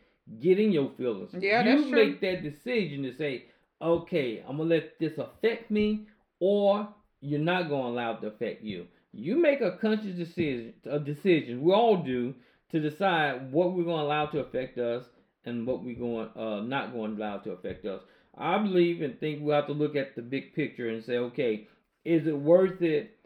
get 0.41 0.59
in 0.59 0.73
your 0.73 0.91
feelings. 0.97 1.31
Yeah, 1.39 1.63
you 1.63 1.77
that's 1.77 1.91
true. 1.91 2.01
You 2.01 2.07
make 2.07 2.21
that 2.23 2.43
decision 2.43 3.03
to 3.03 3.15
say, 3.17 3.45
okay, 3.81 4.43
I'm 4.47 4.59
gonna 4.59 4.71
let 4.71 4.99
this 4.99 5.19
affect 5.19 5.71
me, 5.71 6.07
or 6.41 6.89
you're 7.21 7.41
not 7.41 7.69
gonna 7.69 7.89
allow 7.89 8.13
it 8.13 8.21
to 8.23 8.29
affect 8.29 8.63
you. 8.63 8.87
You 9.13 9.41
make 9.41 9.61
a 9.61 9.79
conscious 9.81 10.17
decision, 10.17 10.75
a 10.85 10.99
decision. 10.99 11.63
We 11.63 11.73
all 11.73 12.03
do 12.03 12.35
to 12.71 12.81
decide 12.81 13.53
what 13.53 13.73
we're 13.73 13.85
gonna 13.85 14.03
allow 14.03 14.27
to 14.27 14.41
affect 14.41 14.79
us 14.79 15.05
and 15.45 15.67
what 15.67 15.83
we're 15.83 15.99
going 15.99 16.29
uh 16.37 16.61
not 16.63 16.93
going 16.93 17.17
to 17.17 17.23
allow 17.23 17.39
to 17.39 17.53
affect 17.53 17.87
us. 17.87 18.03
I 18.37 18.59
believe 18.59 19.01
and 19.01 19.19
think 19.19 19.43
we 19.43 19.53
have 19.53 19.67
to 19.69 19.73
look 19.73 19.97
at 19.97 20.15
the 20.15 20.23
big 20.23 20.55
picture 20.55 20.91
and 20.91 21.03
say, 21.03 21.17
okay, 21.17 21.69
is 22.05 22.27
it 22.27 22.39
worth 22.39 22.83
it 22.83 23.17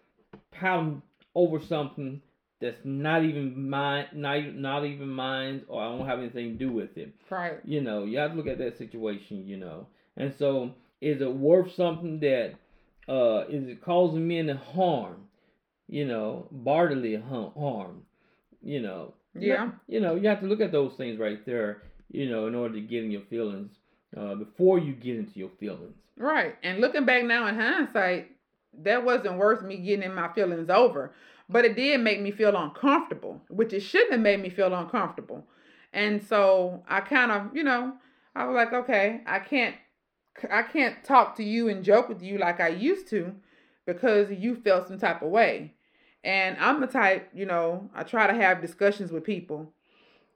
pounding 0.53 1.03
over 1.35 1.61
something 1.61 2.21
that's 2.61 2.81
not 2.85 3.25
even 3.25 3.69
mine, 3.69 4.07
not 4.13 4.55
not 4.55 4.85
even 4.85 5.09
mine, 5.09 5.63
or 5.69 5.83
I 5.83 5.97
don't 5.97 6.07
have 6.07 6.19
anything 6.19 6.53
to 6.53 6.65
do 6.65 6.71
with 6.71 6.97
it. 6.97 7.13
Right. 7.31 7.59
You 7.65 7.81
know, 7.81 8.05
you 8.05 8.19
have 8.19 8.33
to 8.33 8.37
look 8.37 8.47
at 8.47 8.59
that 8.59 8.77
situation. 8.77 9.47
You 9.47 9.57
know, 9.57 9.87
and 10.21 10.35
so, 10.39 10.75
is 11.01 11.21
it 11.21 11.33
worth 11.33 11.75
something 11.75 12.21
that 12.21 12.55
uh, 13.09 13.45
is 13.49 13.69
it 13.69 13.83
causing 13.83 14.27
me 14.27 14.39
any 14.39 14.53
harm? 14.53 15.27
you 15.91 16.07
know, 16.07 16.47
bodily 16.51 17.17
harm. 17.17 18.03
You 18.63 18.81
know. 18.81 19.15
Yeah. 19.35 19.73
You 19.87 20.01
know, 20.01 20.15
you 20.15 20.29
have 20.29 20.41
to 20.41 20.47
look 20.47 20.61
at 20.61 20.73
those 20.73 20.95
things 20.95 21.19
right 21.19 21.45
there. 21.45 21.83
You 22.11 22.29
know, 22.31 22.47
in 22.47 22.55
order 22.55 22.75
to 22.75 22.81
get 22.81 23.05
in 23.05 23.11
your 23.11 23.23
feelings 23.23 23.73
uh, 24.17 24.37
before 24.37 24.79
you 24.79 24.93
get 24.93 25.17
into 25.17 25.39
your 25.39 25.51
feelings. 25.61 25.97
Right. 26.17 26.57
And 26.63 26.81
looking 26.81 27.05
back 27.05 27.25
now 27.25 27.47
in 27.47 27.55
hindsight, 27.55 28.31
that 28.83 29.05
wasn't 29.05 29.39
worth 29.39 29.63
me 29.63 29.77
getting 29.77 30.05
in 30.05 30.15
my 30.15 30.33
feelings 30.33 30.71
over. 30.71 31.13
But 31.49 31.65
it 31.65 31.77
did 31.77 32.01
make 32.01 32.21
me 32.21 32.31
feel 32.31 32.57
uncomfortable, 32.57 33.41
which 33.49 33.73
it 33.73 33.81
shouldn't 33.81 34.13
have 34.13 34.21
made 34.21 34.41
me 34.41 34.51
feel 34.51 34.73
uncomfortable. 34.75 35.45
And 35.93 36.23
so 36.23 36.85
I 36.89 37.01
kind 37.01 37.33
of, 37.33 37.57
you 37.57 37.65
know, 37.65 37.95
I 38.35 38.47
was 38.47 38.55
like, 38.55 38.73
okay, 38.73 39.23
I 39.27 39.41
can't 39.41 39.75
I 40.51 40.63
can't 40.63 41.03
talk 41.05 41.37
to 41.37 41.45
you 41.45 41.69
and 41.69 41.85
joke 41.85 42.09
with 42.09 42.23
you 42.23 42.39
like 42.39 42.61
I 42.61 42.69
used 42.69 43.09
to 43.09 43.35
because 43.87 44.31
you 44.31 44.55
felt 44.57 44.89
some 44.89 44.99
type 44.99 45.23
of 45.23 45.31
way. 45.31 45.75
And 46.23 46.57
I'm 46.59 46.81
the 46.81 46.87
type, 46.87 47.31
you 47.35 47.47
know, 47.47 47.89
I 47.95 48.03
try 48.03 48.27
to 48.27 48.35
have 48.35 48.61
discussions 48.61 49.11
with 49.11 49.25
people 49.25 49.73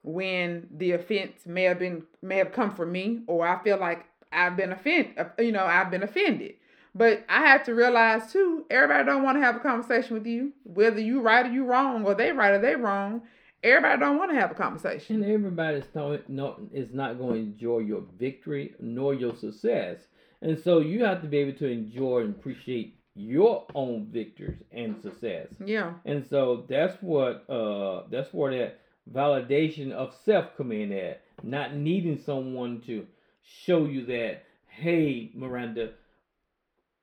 when 0.03 0.67
the 0.71 0.91
offense 0.91 1.45
may 1.45 1.63
have 1.63 1.79
been 1.79 2.03
may 2.21 2.37
have 2.37 2.51
come 2.51 2.73
from 2.73 2.91
me 2.91 3.21
or 3.27 3.47
I 3.47 3.61
feel 3.63 3.79
like 3.79 4.05
I've 4.31 4.57
been 4.57 4.71
offended, 4.71 5.17
uh, 5.17 5.41
you 5.41 5.51
know, 5.51 5.65
I've 5.65 5.89
been 5.89 6.03
offended. 6.03 6.55
But 6.93 7.25
I 7.27 7.41
have 7.47 7.63
to 7.65 7.73
realize 7.75 8.31
too, 8.31 8.65
everybody 8.69 9.05
don't 9.05 9.23
want 9.23 9.37
to 9.37 9.41
have 9.41 9.57
a 9.57 9.59
conversation 9.59 10.13
with 10.13 10.25
you, 10.25 10.53
whether 10.63 10.99
you 10.99 11.21
right 11.21 11.45
or 11.45 11.51
you 11.51 11.65
wrong, 11.65 12.05
or 12.05 12.15
they 12.15 12.31
right 12.31 12.53
or 12.53 12.59
they 12.59 12.75
wrong. 12.75 13.23
Everybody 13.65 13.99
don't 13.99 14.17
want 14.19 14.31
to 14.31 14.39
have 14.39 14.51
a 14.51 14.53
conversation. 14.53 15.23
And 15.23 15.31
everybody 15.31 15.83
not, 16.27 16.59
is 16.71 16.93
not 16.93 17.17
going 17.17 17.33
to 17.33 17.39
enjoy 17.39 17.79
your 17.79 18.03
victory 18.19 18.75
nor 18.79 19.15
your 19.15 19.35
success. 19.35 19.97
And 20.43 20.59
so 20.59 20.79
you 20.79 21.03
have 21.03 21.23
to 21.23 21.27
be 21.27 21.37
able 21.37 21.57
to 21.57 21.67
enjoy 21.67 22.19
and 22.21 22.35
appreciate 22.35 22.99
your 23.15 23.65
own 23.73 24.07
victories 24.11 24.61
and 24.71 25.01
success. 25.01 25.47
Yeah. 25.65 25.93
And 26.05 26.23
so 26.29 26.65
that's 26.69 26.95
what 27.01 27.49
uh 27.49 28.03
that's 28.11 28.31
where 28.33 28.55
that 28.59 28.81
validation 29.11 29.91
of 29.91 30.13
self 30.23 30.55
come 30.57 30.71
in 30.71 30.91
at. 30.91 31.21
Not 31.41 31.75
needing 31.75 32.21
someone 32.23 32.81
to 32.81 33.07
show 33.41 33.85
you 33.85 34.05
that, 34.07 34.43
hey 34.67 35.31
Miranda, 35.33 35.91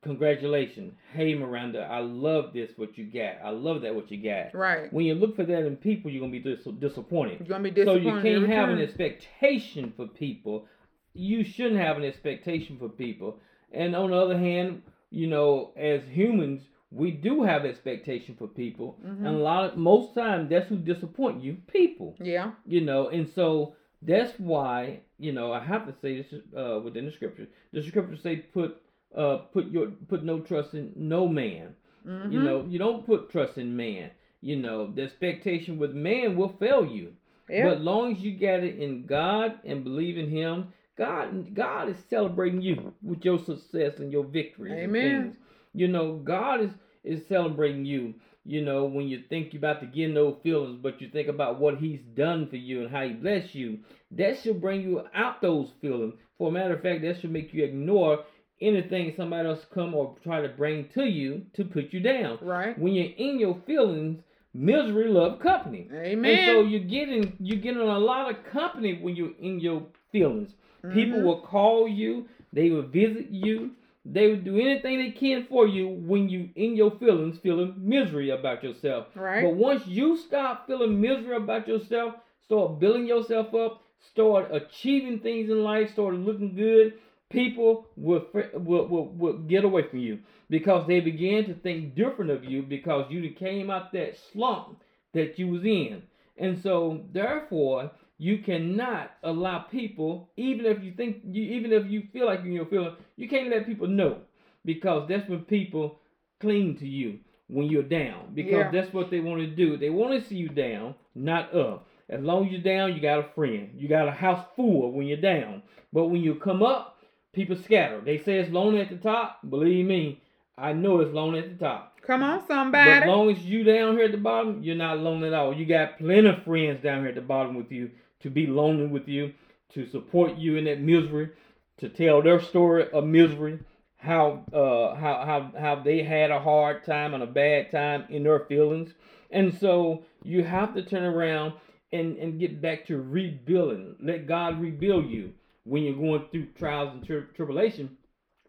congratulations. 0.02 0.94
Hey 1.12 1.34
Miranda, 1.34 1.88
I 1.90 2.00
love 2.00 2.52
this 2.52 2.70
what 2.76 2.98
you 2.98 3.06
got. 3.06 3.36
I 3.44 3.50
love 3.50 3.82
that 3.82 3.94
what 3.94 4.10
you 4.10 4.22
got. 4.22 4.54
Right. 4.54 4.92
When 4.92 5.06
you 5.06 5.14
look 5.14 5.36
for 5.36 5.44
that 5.44 5.66
in 5.66 5.76
people, 5.76 6.10
you're 6.10 6.20
gonna 6.20 6.32
be 6.32 6.38
dis- 6.38 6.66
disappointed. 6.78 7.38
You're 7.40 7.48
gonna 7.48 7.64
be 7.64 7.70
disappointed. 7.70 8.04
So 8.04 8.16
you 8.16 8.22
can't 8.22 8.48
have 8.52 8.68
an 8.68 8.80
expectation 8.80 9.92
for 9.96 10.06
people. 10.06 10.66
You 11.14 11.44
shouldn't 11.44 11.80
have 11.80 11.96
an 11.96 12.04
expectation 12.04 12.78
for 12.78 12.88
people. 12.88 13.38
And 13.72 13.94
on 13.96 14.10
the 14.10 14.16
other 14.16 14.38
hand, 14.38 14.82
you 15.10 15.26
know, 15.26 15.72
as 15.76 16.02
humans, 16.10 16.62
we 16.90 17.10
do 17.10 17.42
have 17.42 17.64
expectation 17.64 18.36
for 18.38 18.46
people, 18.46 18.98
mm-hmm. 19.04 19.24
and 19.26 19.36
a 19.36 19.38
lot 19.38 19.64
of 19.64 19.76
most 19.78 20.14
time 20.14 20.48
that's 20.48 20.68
who 20.68 20.76
disappoint 20.76 21.42
you, 21.42 21.56
people. 21.66 22.14
Yeah. 22.20 22.52
You 22.66 22.82
know, 22.82 23.08
and 23.08 23.28
so 23.34 23.76
that's 24.02 24.38
why 24.38 25.00
you 25.18 25.32
know 25.32 25.52
I 25.52 25.64
have 25.64 25.86
to 25.86 25.94
say 26.02 26.22
this 26.22 26.40
uh, 26.56 26.80
within 26.80 27.06
the 27.06 27.12
scripture. 27.12 27.46
The 27.72 27.82
scripture 27.82 28.16
say 28.16 28.36
put 28.36 28.82
uh 29.16 29.38
put 29.52 29.70
your 29.70 29.88
put 30.08 30.24
no 30.24 30.40
trust 30.40 30.74
in 30.74 30.92
no 30.96 31.28
man. 31.28 31.74
Mm-hmm. 32.06 32.32
You 32.32 32.42
know, 32.42 32.66
you 32.68 32.78
don't 32.78 33.06
put 33.06 33.30
trust 33.30 33.58
in 33.58 33.76
man. 33.76 34.10
You 34.40 34.56
know, 34.56 34.90
the 34.90 35.02
expectation 35.02 35.78
with 35.78 35.92
man 35.92 36.36
will 36.36 36.56
fail 36.58 36.84
you. 36.84 37.12
Yeah. 37.48 37.68
But 37.68 37.80
long 37.80 38.12
as 38.12 38.20
you 38.20 38.38
got 38.38 38.64
it 38.64 38.78
in 38.78 39.06
God 39.06 39.58
and 39.64 39.84
believe 39.84 40.18
in 40.18 40.30
Him, 40.30 40.72
God 40.96 41.54
God 41.54 41.88
is 41.88 41.96
celebrating 42.10 42.62
you 42.62 42.92
with 43.02 43.24
your 43.24 43.38
success 43.38 43.98
and 43.98 44.12
your 44.12 44.24
victories. 44.24 44.72
Amen. 44.72 45.36
You 45.74 45.88
know, 45.88 46.16
God 46.16 46.60
is 46.60 46.70
is 47.04 47.26
celebrating 47.28 47.84
you. 47.84 48.14
You 48.44 48.64
know, 48.64 48.86
when 48.86 49.06
you 49.06 49.22
think 49.28 49.52
you're 49.52 49.60
about 49.60 49.80
to 49.80 49.86
get 49.86 50.10
no 50.10 50.34
feelings, 50.42 50.78
but 50.82 51.00
you 51.00 51.08
think 51.08 51.28
about 51.28 51.60
what 51.60 51.78
He's 51.78 52.00
done 52.14 52.48
for 52.48 52.56
you 52.56 52.82
and 52.82 52.90
how 52.90 53.02
He 53.02 53.12
blessed 53.12 53.54
you, 53.54 53.78
that 54.12 54.40
should 54.40 54.60
bring 54.60 54.82
you 54.82 55.02
out 55.14 55.40
those 55.40 55.70
feelings. 55.80 56.14
For 56.38 56.48
a 56.48 56.52
matter 56.52 56.74
of 56.74 56.82
fact, 56.82 57.02
that 57.02 57.20
should 57.20 57.30
make 57.30 57.54
you 57.54 57.64
ignore 57.64 58.24
anything 58.62 59.12
somebody 59.16 59.48
else 59.48 59.66
come 59.72 59.94
or 59.94 60.16
try 60.22 60.40
to 60.40 60.48
bring 60.48 60.88
to 60.94 61.04
you 61.04 61.42
to 61.54 61.64
put 61.64 61.92
you 61.92 62.00
down. 62.00 62.38
Right. 62.40 62.78
When 62.78 62.94
you're 62.94 63.12
in 63.16 63.38
your 63.38 63.58
feelings, 63.66 64.22
misery 64.54 65.08
love 65.08 65.40
company. 65.40 65.88
Amen. 65.92 66.24
And 66.24 66.46
so 66.46 66.62
you're 66.62 66.80
getting 66.80 67.36
you're 67.40 67.60
getting 67.60 67.80
a 67.80 67.98
lot 67.98 68.30
of 68.30 68.44
company 68.52 68.98
when 69.00 69.16
you're 69.16 69.36
in 69.40 69.60
your 69.60 69.82
feelings. 70.10 70.50
Mm-hmm. 70.84 70.94
People 70.94 71.22
will 71.22 71.40
call 71.40 71.88
you, 71.88 72.28
they 72.52 72.70
will 72.70 72.82
visit 72.82 73.30
you, 73.30 73.72
they 74.04 74.28
will 74.28 74.40
do 74.40 74.58
anything 74.58 74.98
they 74.98 75.10
can 75.10 75.46
for 75.48 75.66
you 75.66 75.88
when 75.88 76.28
you 76.28 76.50
in 76.56 76.76
your 76.76 76.90
feelings 76.98 77.38
feeling 77.42 77.74
misery 77.78 78.30
about 78.30 78.62
yourself. 78.62 79.06
Right. 79.14 79.42
But 79.42 79.54
once 79.54 79.86
you 79.86 80.16
stop 80.16 80.66
feeling 80.66 81.00
misery 81.00 81.36
about 81.36 81.68
yourself, 81.68 82.14
start 82.44 82.80
building 82.80 83.06
yourself 83.06 83.54
up, 83.54 83.84
start 84.10 84.50
achieving 84.52 85.20
things 85.20 85.48
in 85.50 85.62
life, 85.62 85.92
start 85.92 86.14
looking 86.14 86.54
good, 86.56 86.94
people 87.32 87.86
will, 87.96 88.26
will, 88.54 88.86
will, 88.86 89.08
will 89.08 89.38
get 89.38 89.64
away 89.64 89.88
from 89.88 89.98
you 89.98 90.18
because 90.50 90.86
they 90.86 91.00
began 91.00 91.46
to 91.46 91.54
think 91.54 91.94
different 91.94 92.30
of 92.30 92.44
you 92.44 92.62
because 92.62 93.10
you 93.10 93.28
came 93.30 93.70
out 93.70 93.92
that 93.92 94.18
slump 94.32 94.82
that 95.14 95.38
you 95.38 95.48
was 95.48 95.64
in. 95.64 96.02
And 96.36 96.60
so 96.62 97.04
therefore 97.12 97.90
you 98.18 98.38
cannot 98.38 99.10
allow 99.22 99.60
people, 99.60 100.30
even 100.36 100.66
if 100.66 100.82
you 100.82 100.92
think 100.92 101.18
you 101.24 101.42
even 101.42 101.72
if 101.72 101.90
you 101.90 102.04
feel 102.12 102.26
like 102.26 102.40
you're 102.44 102.66
feeling, 102.66 102.94
you 103.16 103.28
can't 103.28 103.50
let 103.50 103.66
people 103.66 103.88
know. 103.88 104.18
Because 104.64 105.08
that's 105.08 105.28
when 105.28 105.40
people 105.40 105.98
cling 106.40 106.76
to 106.76 106.86
you 106.86 107.18
when 107.48 107.66
you're 107.66 107.82
down. 107.82 108.32
Because 108.34 108.52
yeah. 108.52 108.70
that's 108.70 108.92
what 108.94 109.10
they 109.10 109.20
want 109.20 109.40
to 109.40 109.48
do. 109.48 109.76
They 109.76 109.90
want 109.90 110.20
to 110.20 110.28
see 110.28 110.36
you 110.36 110.48
down, 110.48 110.94
not 111.14 111.52
up. 111.54 111.88
As 112.08 112.20
long 112.20 112.46
as 112.46 112.52
you're 112.52 112.60
down, 112.60 112.94
you 112.94 113.00
got 113.00 113.18
a 113.18 113.28
friend. 113.34 113.70
You 113.74 113.88
got 113.88 114.06
a 114.06 114.12
house 114.12 114.44
full 114.54 114.92
when 114.92 115.06
you're 115.06 115.20
down. 115.20 115.62
But 115.92 116.06
when 116.06 116.22
you 116.22 116.36
come 116.36 116.62
up, 116.62 116.91
people 117.32 117.56
scatter. 117.56 118.00
They 118.00 118.18
say 118.18 118.38
it's 118.38 118.52
lonely 118.52 118.80
at 118.80 118.90
the 118.90 118.96
top. 118.96 119.38
Believe 119.48 119.86
me, 119.86 120.20
I 120.56 120.72
know 120.72 121.00
it's 121.00 121.12
lonely 121.14 121.40
at 121.40 121.58
the 121.58 121.64
top. 121.64 122.00
Come 122.02 122.22
on, 122.22 122.46
somebody. 122.46 122.90
But 122.90 123.02
as 123.02 123.08
long 123.08 123.30
as 123.30 123.44
you 123.44 123.64
down 123.64 123.96
here 123.96 124.06
at 124.06 124.12
the 124.12 124.18
bottom, 124.18 124.62
you're 124.62 124.74
not 124.76 124.98
lonely 124.98 125.28
at 125.28 125.34
all. 125.34 125.54
You 125.54 125.66
got 125.66 125.98
plenty 125.98 126.28
of 126.28 126.42
friends 126.42 126.82
down 126.82 127.00
here 127.00 127.10
at 127.10 127.14
the 127.14 127.20
bottom 127.20 127.54
with 127.54 127.70
you 127.70 127.90
to 128.20 128.30
be 128.30 128.46
lonely 128.46 128.86
with 128.86 129.08
you, 129.08 129.32
to 129.74 129.86
support 129.86 130.36
you 130.36 130.56
in 130.56 130.64
that 130.64 130.80
misery, 130.80 131.30
to 131.78 131.88
tell 131.88 132.22
their 132.22 132.40
story 132.40 132.90
of 132.90 133.04
misery, 133.04 133.58
how 133.96 134.44
uh 134.52 134.96
how 134.96 135.24
how 135.24 135.52
how 135.58 135.76
they 135.76 136.02
had 136.02 136.32
a 136.32 136.40
hard 136.40 136.84
time 136.84 137.14
and 137.14 137.22
a 137.22 137.26
bad 137.26 137.70
time 137.70 138.04
in 138.10 138.24
their 138.24 138.40
feelings. 138.40 138.92
And 139.30 139.54
so 139.54 140.04
you 140.24 140.42
have 140.42 140.74
to 140.74 140.82
turn 140.82 141.04
around 141.04 141.54
and, 141.92 142.16
and 142.16 142.38
get 142.38 142.60
back 142.60 142.86
to 142.86 143.00
rebuilding. 143.00 143.96
Let 144.00 144.26
God 144.26 144.60
rebuild 144.60 145.08
you 145.08 145.32
when 145.64 145.82
you're 145.82 145.94
going 145.94 146.26
through 146.30 146.46
trials 146.58 146.92
and 146.92 147.06
tri- 147.06 147.34
tribulation. 147.34 147.96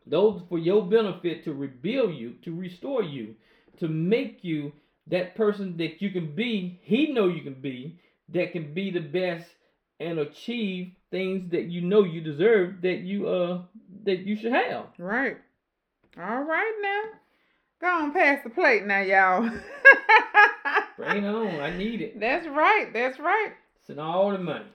Those 0.05 0.41
for 0.49 0.57
your 0.57 0.85
benefit 0.85 1.43
to 1.45 1.53
rebuild 1.53 2.15
you, 2.15 2.35
to 2.43 2.55
restore 2.55 3.03
you, 3.03 3.35
to 3.79 3.87
make 3.87 4.39
you 4.43 4.73
that 5.07 5.35
person 5.35 5.77
that 5.77 6.01
you 6.01 6.11
can 6.11 6.35
be. 6.35 6.79
He 6.83 7.11
know 7.11 7.27
you 7.27 7.41
can 7.41 7.61
be 7.61 7.99
that 8.29 8.51
can 8.51 8.73
be 8.73 8.91
the 8.91 8.99
best 8.99 9.45
and 9.99 10.19
achieve 10.19 10.93
things 11.11 11.51
that 11.51 11.65
you 11.65 11.81
know 11.81 12.03
you 12.03 12.21
deserve 12.21 12.81
that 12.81 12.99
you 12.99 13.27
uh 13.27 13.61
that 14.05 14.19
you 14.19 14.35
should 14.35 14.53
have. 14.53 14.87
Right. 14.97 15.37
All 16.17 16.43
right 16.43 16.73
now. 16.81 17.19
Go 17.81 17.87
on 17.87 18.13
past 18.13 18.43
the 18.43 18.49
plate 18.49 18.85
now, 18.85 19.01
y'all. 19.01 19.41
Bring 20.97 21.23
it 21.23 21.27
on. 21.27 21.59
I 21.59 21.75
need 21.75 22.01
it. 22.01 22.19
That's 22.19 22.47
right. 22.47 22.91
That's 22.93 23.19
right. 23.19 23.51
It's 23.87 23.99
all 23.99 24.31
the 24.31 24.37
money. 24.37 24.65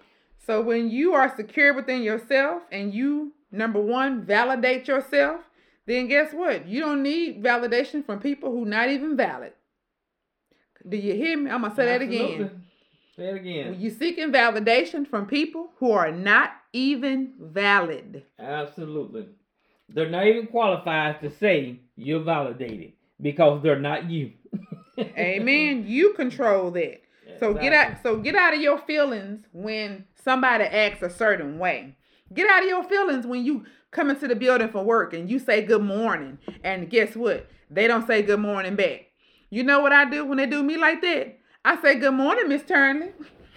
So 0.46 0.62
when 0.62 0.90
you 0.90 1.14
are 1.14 1.35
secure 1.35 1.74
within 1.74 2.03
yourself 2.03 2.62
and 2.72 2.94
you 2.94 3.33
number 3.51 3.81
one 3.81 4.24
validate 4.24 4.88
yourself, 4.88 5.40
then 5.87 6.09
guess 6.09 6.33
what? 6.33 6.66
You 6.66 6.81
don't 6.81 7.03
need 7.03 7.42
validation 7.42 8.05
from 8.05 8.20
people 8.20 8.51
who 8.51 8.64
not 8.64 8.88
even 8.88 9.16
valid. 9.16 9.53
Do 10.88 10.96
you 10.96 11.14
hear 11.14 11.37
me? 11.37 11.51
I'm 11.51 11.62
gonna 11.62 11.74
say 11.74 11.88
Absolutely. 11.88 12.18
that 12.18 12.35
again. 12.44 12.62
Say 13.16 13.24
it 13.24 13.37
again. 13.37 13.70
When 13.70 13.81
you 13.81 13.90
seeking 13.90 14.31
validation 14.31 15.07
from 15.09 15.27
people 15.27 15.70
who 15.79 15.92
are 15.92 16.12
not 16.12 16.53
even 16.72 17.33
valid. 17.40 18.22
Absolutely. 18.38 19.27
They're 19.88 20.11
not 20.11 20.27
even 20.27 20.46
qualified 20.46 21.20
to 21.22 21.31
say 21.31 21.81
you're 21.96 22.20
validated 22.22 22.92
because 23.20 23.62
they're 23.62 23.81
not 23.81 24.11
you. 24.11 24.33
Amen. 24.98 25.85
You 25.87 26.12
control 26.14 26.70
that. 26.72 27.01
So 27.38 27.55
get 27.55 27.72
out 27.72 28.03
so 28.03 28.16
get 28.16 28.35
out 28.35 28.55
of 28.55 28.61
your 28.61 28.79
feelings 28.79 29.44
when 29.53 30.05
somebody 30.24 30.64
acts 30.64 31.03
a 31.03 31.11
certain 31.11 31.59
way. 31.59 31.96
Get 32.33 32.48
out 32.48 32.62
of 32.62 32.68
your 32.68 32.85
feelings 32.85 33.27
when 33.27 33.44
you 33.44 33.64
come 33.90 34.11
into 34.11 34.29
the 34.29 34.37
building 34.37 34.68
for 34.68 34.83
work 34.83 35.14
and 35.14 35.31
you 35.31 35.38
say 35.38 35.62
good 35.62 35.83
morning 35.83 36.38
and 36.62 36.90
guess 36.90 37.16
what? 37.16 37.48
They 37.70 37.87
don't 37.87 38.07
say 38.07 38.22
good 38.22 38.40
morning 38.40 38.77
back. 38.77 39.07
You 39.51 39.62
know 39.62 39.81
what 39.81 39.92
I 39.92 40.05
do 40.09 40.24
when 40.24 40.38
they 40.38 40.46
do 40.46 40.62
me 40.62 40.77
like 40.77 41.01
that? 41.01 41.38
I 41.64 41.81
say, 41.83 41.96
Good 41.96 42.14
morning, 42.14 42.48
Miss 42.48 42.62
Turnley. 42.62 43.12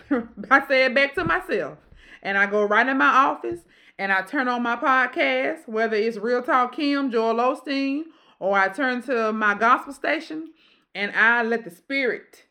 I 0.51 0.67
say 0.67 0.85
it 0.85 0.95
back 0.95 1.15
to 1.15 1.23
myself. 1.23 1.77
And 2.23 2.37
I 2.37 2.45
go 2.45 2.63
right 2.63 2.87
in 2.87 2.97
my 2.97 3.07
office 3.07 3.61
and 3.97 4.11
I 4.11 4.21
turn 4.21 4.47
on 4.47 4.63
my 4.63 4.75
podcast, 4.75 5.67
whether 5.67 5.95
it's 5.95 6.17
Real 6.17 6.41
Talk 6.41 6.75
Kim, 6.75 7.11
Joel 7.11 7.35
Osteen, 7.35 8.03
or 8.39 8.57
I 8.57 8.69
turn 8.69 9.01
to 9.03 9.31
my 9.33 9.53
gospel 9.53 9.93
station 9.93 10.51
and 10.93 11.11
I 11.15 11.43
let 11.43 11.63
the 11.63 11.71
spirit 11.71 12.45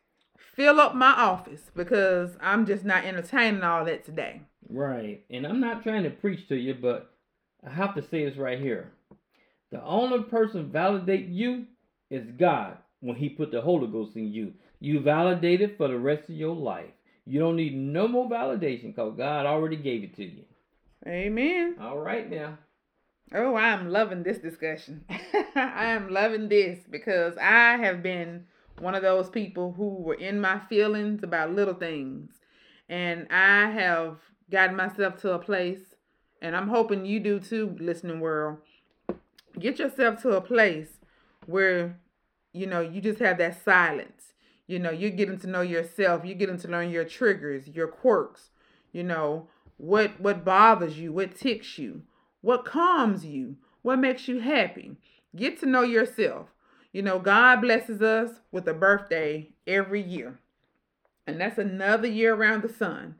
fill 0.61 0.79
up 0.79 0.95
my 0.95 1.13
office 1.13 1.71
because 1.75 2.37
I'm 2.39 2.67
just 2.67 2.85
not 2.85 3.07
entertaining 3.07 3.63
all 3.63 3.87
that 3.87 4.05
today. 4.05 4.43
Right. 4.69 5.25
And 5.31 5.47
I'm 5.47 5.59
not 5.59 5.83
trying 5.83 6.03
to 6.03 6.11
preach 6.11 6.49
to 6.49 6.55
you, 6.57 6.75
but 6.75 7.11
I 7.67 7.71
have 7.71 7.95
to 7.95 8.03
say 8.03 8.29
this 8.29 8.37
right 8.37 8.61
here. 8.61 8.93
The 9.73 9.83
only 9.83 10.23
person 10.25 10.71
validate 10.71 11.29
you 11.29 11.65
is 12.11 12.27
God 12.39 12.77
when 13.01 13.17
he 13.17 13.31
put 13.31 13.53
the 13.53 13.63
Holy 13.63 13.87
Ghost 13.87 14.17
in 14.17 14.31
you. 14.31 14.53
You 14.81 15.01
validated 15.01 15.79
for 15.79 15.89
the 15.89 15.99
rest 15.99 16.29
of 16.29 16.35
your 16.35 16.55
life. 16.55 16.91
You 17.25 17.41
don't 17.41 17.57
need 17.57 17.75
no 17.75 18.07
more 18.07 18.29
validation 18.29 18.95
because 18.95 19.15
God 19.17 19.47
already 19.47 19.77
gave 19.77 20.05
it 20.05 20.17
to 20.17 20.25
you. 20.25 20.43
Amen. 21.07 21.77
All 21.81 21.99
right 21.99 22.31
now. 22.31 22.59
Oh, 23.33 23.55
I 23.55 23.69
am 23.69 23.91
loving 23.91 24.25
this 24.25 24.39
discussion. 24.39 25.07
I 25.09 25.87
am 25.87 26.11
loving 26.11 26.51
this 26.51 26.81
because 26.91 27.39
I 27.39 27.79
have 27.79 28.03
been 28.03 28.45
one 28.81 28.95
of 28.95 29.03
those 29.03 29.29
people 29.29 29.73
who 29.77 29.89
were 30.03 30.15
in 30.15 30.41
my 30.41 30.59
feelings 30.69 31.23
about 31.23 31.55
little 31.55 31.75
things. 31.75 32.31
And 32.89 33.27
I 33.31 33.71
have 33.71 34.17
gotten 34.51 34.75
myself 34.75 35.21
to 35.23 35.33
a 35.33 35.39
place, 35.39 35.95
and 36.43 36.57
I'm 36.57 36.69
hoping 36.69 37.05
you 37.05 37.21
do 37.21 37.39
too, 37.39 37.77
listening 37.79 38.21
world. 38.21 38.59
Get 39.59 39.79
yourself 39.79 40.21
to 40.23 40.31
a 40.31 40.41
place 40.41 40.99
where, 41.47 41.99
you 42.53 42.67
know, 42.67 42.81
you 42.81 43.01
just 43.01 43.19
have 43.21 43.39
that 43.39 43.63
silence. 43.65 44.33
You 44.67 44.79
know, 44.79 44.91
you're 44.91 45.11
getting 45.11 45.39
to 45.41 45.47
know 45.47 45.63
yourself. 45.63 46.25
You're 46.25 46.39
getting 46.39 46.59
to 46.59 46.69
learn 46.69 46.91
your 46.91 47.05
triggers, 47.05 47.69
your 47.69 47.89
quirks, 47.89 48.51
you 48.93 49.03
know, 49.03 49.49
what 49.77 50.21
what 50.21 50.45
bothers 50.45 50.99
you, 50.99 51.13
what 51.13 51.35
ticks 51.35 51.79
you, 51.79 52.03
what 52.41 52.65
calms 52.65 53.25
you, 53.25 53.57
what 53.83 53.99
makes 53.99 54.29
you 54.29 54.41
happy. 54.41 54.97
Get 55.35 55.59
to 55.61 55.67
know 55.67 55.83
yourself. 55.83 56.49
You 56.93 57.03
know, 57.03 57.19
God 57.19 57.61
blesses 57.61 58.03
us 58.03 58.31
with 58.51 58.67
a 58.67 58.75
birthday 58.75 59.51
every 59.67 60.03
year. 60.03 60.39
And 61.27 61.41
that's 61.41 61.59
another 61.59 62.09
year 62.09 62.35
around 62.35 62.63
the 62.63 62.69
sun. 62.69 63.17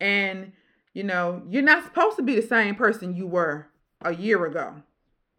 And, 0.00 0.52
you 0.92 1.02
know, 1.02 1.42
you're 1.48 1.62
not 1.62 1.84
supposed 1.84 2.16
to 2.16 2.22
be 2.22 2.36
the 2.36 2.46
same 2.46 2.74
person 2.74 3.16
you 3.16 3.26
were 3.26 3.68
a 4.02 4.14
year 4.14 4.44
ago. 4.44 4.82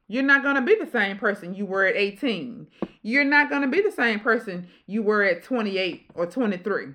You're 0.08 0.24
not 0.24 0.44
going 0.44 0.56
to 0.56 0.62
be 0.62 0.76
the 0.76 0.90
same 0.90 1.18
person 1.18 1.56
you 1.56 1.66
were 1.66 1.86
at 1.86 1.96
18. 1.96 2.68
You're 3.02 3.24
not 3.24 3.50
going 3.50 3.62
to 3.64 3.68
be 3.68 3.82
the 3.82 3.92
same 3.92 4.20
person 4.20 4.68
you 4.86 5.02
were 5.04 5.24
at 5.24 5.44
28 5.44 6.10
or 6.14 6.26
23. 6.26 6.88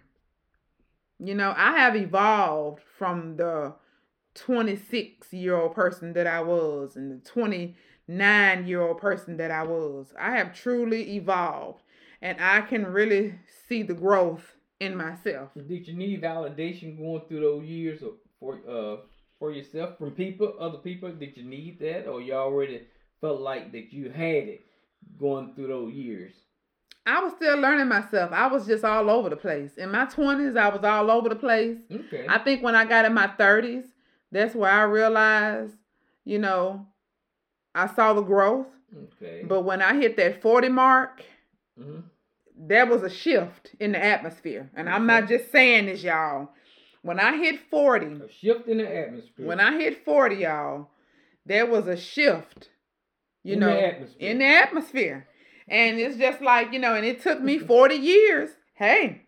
You 1.19 1.35
know, 1.35 1.53
I 1.57 1.73
have 1.79 1.97
evolved 1.97 2.83
from 2.99 3.37
the 3.37 3.75
26 4.35 5.33
year 5.33 5.57
old 5.57 5.75
person 5.75 6.13
that 6.13 6.27
I 6.27 6.41
was 6.41 6.97
and 6.97 7.11
the 7.11 7.29
29 8.11 8.67
year 8.67 8.83
old 8.83 8.99
person 8.99 9.37
that 9.37 9.51
I 9.51 9.63
was. 9.63 10.13
I 10.19 10.33
have 10.33 10.55
truly 10.55 11.17
evolved 11.17 11.83
and 12.21 12.39
I 12.41 12.63
can 12.63 12.87
really 12.87 13.35
see 13.69 13.83
the 13.83 13.95
growth 13.95 14.57
in 14.81 14.97
myself. 14.97 15.51
Did 15.55 15.87
you 15.87 15.95
need 15.95 16.23
validation 16.23 16.99
going 16.99 17.23
through 17.29 17.41
those 17.41 17.65
years 17.65 18.03
for 18.39 18.59
uh 18.69 18.97
for 19.39 19.53
yourself 19.53 19.97
from 19.97 20.11
people, 20.11 20.55
other 20.59 20.79
people? 20.79 21.11
Did 21.13 21.37
you 21.37 21.45
need 21.45 21.79
that, 21.81 22.07
or 22.07 22.21
you 22.21 22.35
already 22.35 22.83
felt 23.21 23.41
like 23.41 23.73
that 23.73 23.93
you 23.93 24.11
had 24.11 24.49
it 24.49 24.67
going 25.19 25.55
through 25.55 25.69
those 25.69 25.95
years? 25.95 26.33
I 27.07 27.21
was 27.21 27.33
still 27.33 27.59
learning 27.59 27.89
myself. 27.89 28.33
I 28.33 28.47
was 28.49 28.67
just 28.67 28.85
all 28.85 29.09
over 29.09 29.31
the 29.31 29.37
place. 29.37 29.79
In 29.79 29.91
my 29.91 30.05
20s, 30.05 30.59
I 30.59 30.69
was 30.69 30.85
all 30.85 31.11
over 31.11 31.31
the 31.31 31.37
place. 31.37 31.79
Okay. 31.91 32.27
I 32.29 32.39
think 32.39 32.63
when 32.63 32.75
I 32.75 32.85
got 32.85 33.07
in 33.07 33.15
my 33.15 33.27
30s, 33.27 33.87
that's 34.31 34.55
where 34.55 34.71
I 34.71 34.83
realized, 34.83 35.75
you 36.27 36.39
know, 36.39 36.87
I 37.81 37.95
saw 37.95 38.13
the 38.13 38.23
growth. 38.23 38.67
Okay. 38.95 39.45
But 39.47 39.63
when 39.63 39.81
I 39.83 39.95
hit 39.95 40.17
that 40.17 40.43
40 40.43 40.69
mark, 40.69 41.23
mm-hmm. 41.79 42.01
there 42.57 42.87
was 42.87 43.03
a 43.03 43.11
shift 43.11 43.75
in 43.79 43.93
the 43.93 44.05
atmosphere. 44.05 44.71
And 44.75 44.89
okay. 44.89 44.95
I'm 44.95 45.07
not 45.07 45.29
just 45.29 45.51
saying 45.51 45.87
this, 45.87 46.03
y'all. 46.03 46.51
When 47.03 47.19
I 47.19 47.37
hit 47.37 47.61
40, 47.71 48.07
a 48.07 48.29
shift 48.31 48.69
in 48.69 48.79
the 48.79 48.97
atmosphere. 49.07 49.47
When 49.47 49.61
I 49.61 49.79
hit 49.79 50.05
40, 50.05 50.37
y'all, 50.37 50.91
there 51.47 51.65
was 51.65 51.87
a 51.87 51.97
shift, 51.97 52.69
you 53.43 53.55
in 53.55 53.61
know, 53.61 53.69
the 53.69 53.87
atmosphere. 53.87 54.31
in 54.31 54.39
the 54.39 54.45
atmosphere. 54.45 55.27
And 55.69 55.99
it's 55.99 56.17
just 56.17 56.43
like, 56.43 56.73
you 56.73 56.79
know, 56.79 56.95
and 56.95 57.07
it 57.07 57.23
took 57.23 57.41
me 57.41 57.59
40 57.75 57.95
years. 57.95 58.51
Hey, 58.75 59.23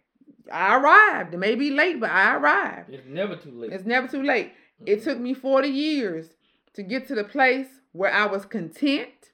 I 0.52 0.76
arrived. 0.76 1.32
It 1.32 1.38
may 1.38 1.54
be 1.54 1.70
late, 1.70 2.00
but 2.00 2.10
I 2.10 2.36
arrived. 2.36 2.90
It's 2.90 3.06
never 3.06 3.36
too 3.36 3.52
late. 3.52 3.72
It's 3.72 3.86
never 3.86 4.08
too 4.08 4.22
late. 4.22 4.48
Mm-hmm. 4.48 4.88
It 4.88 5.04
took 5.04 5.18
me 5.18 5.32
40 5.32 5.68
years 5.68 6.26
to 6.74 6.82
get 6.82 7.06
to 7.08 7.14
the 7.14 7.24
place 7.24 7.68
where 7.92 8.12
I 8.12 8.26
was 8.26 8.44
content, 8.44 9.32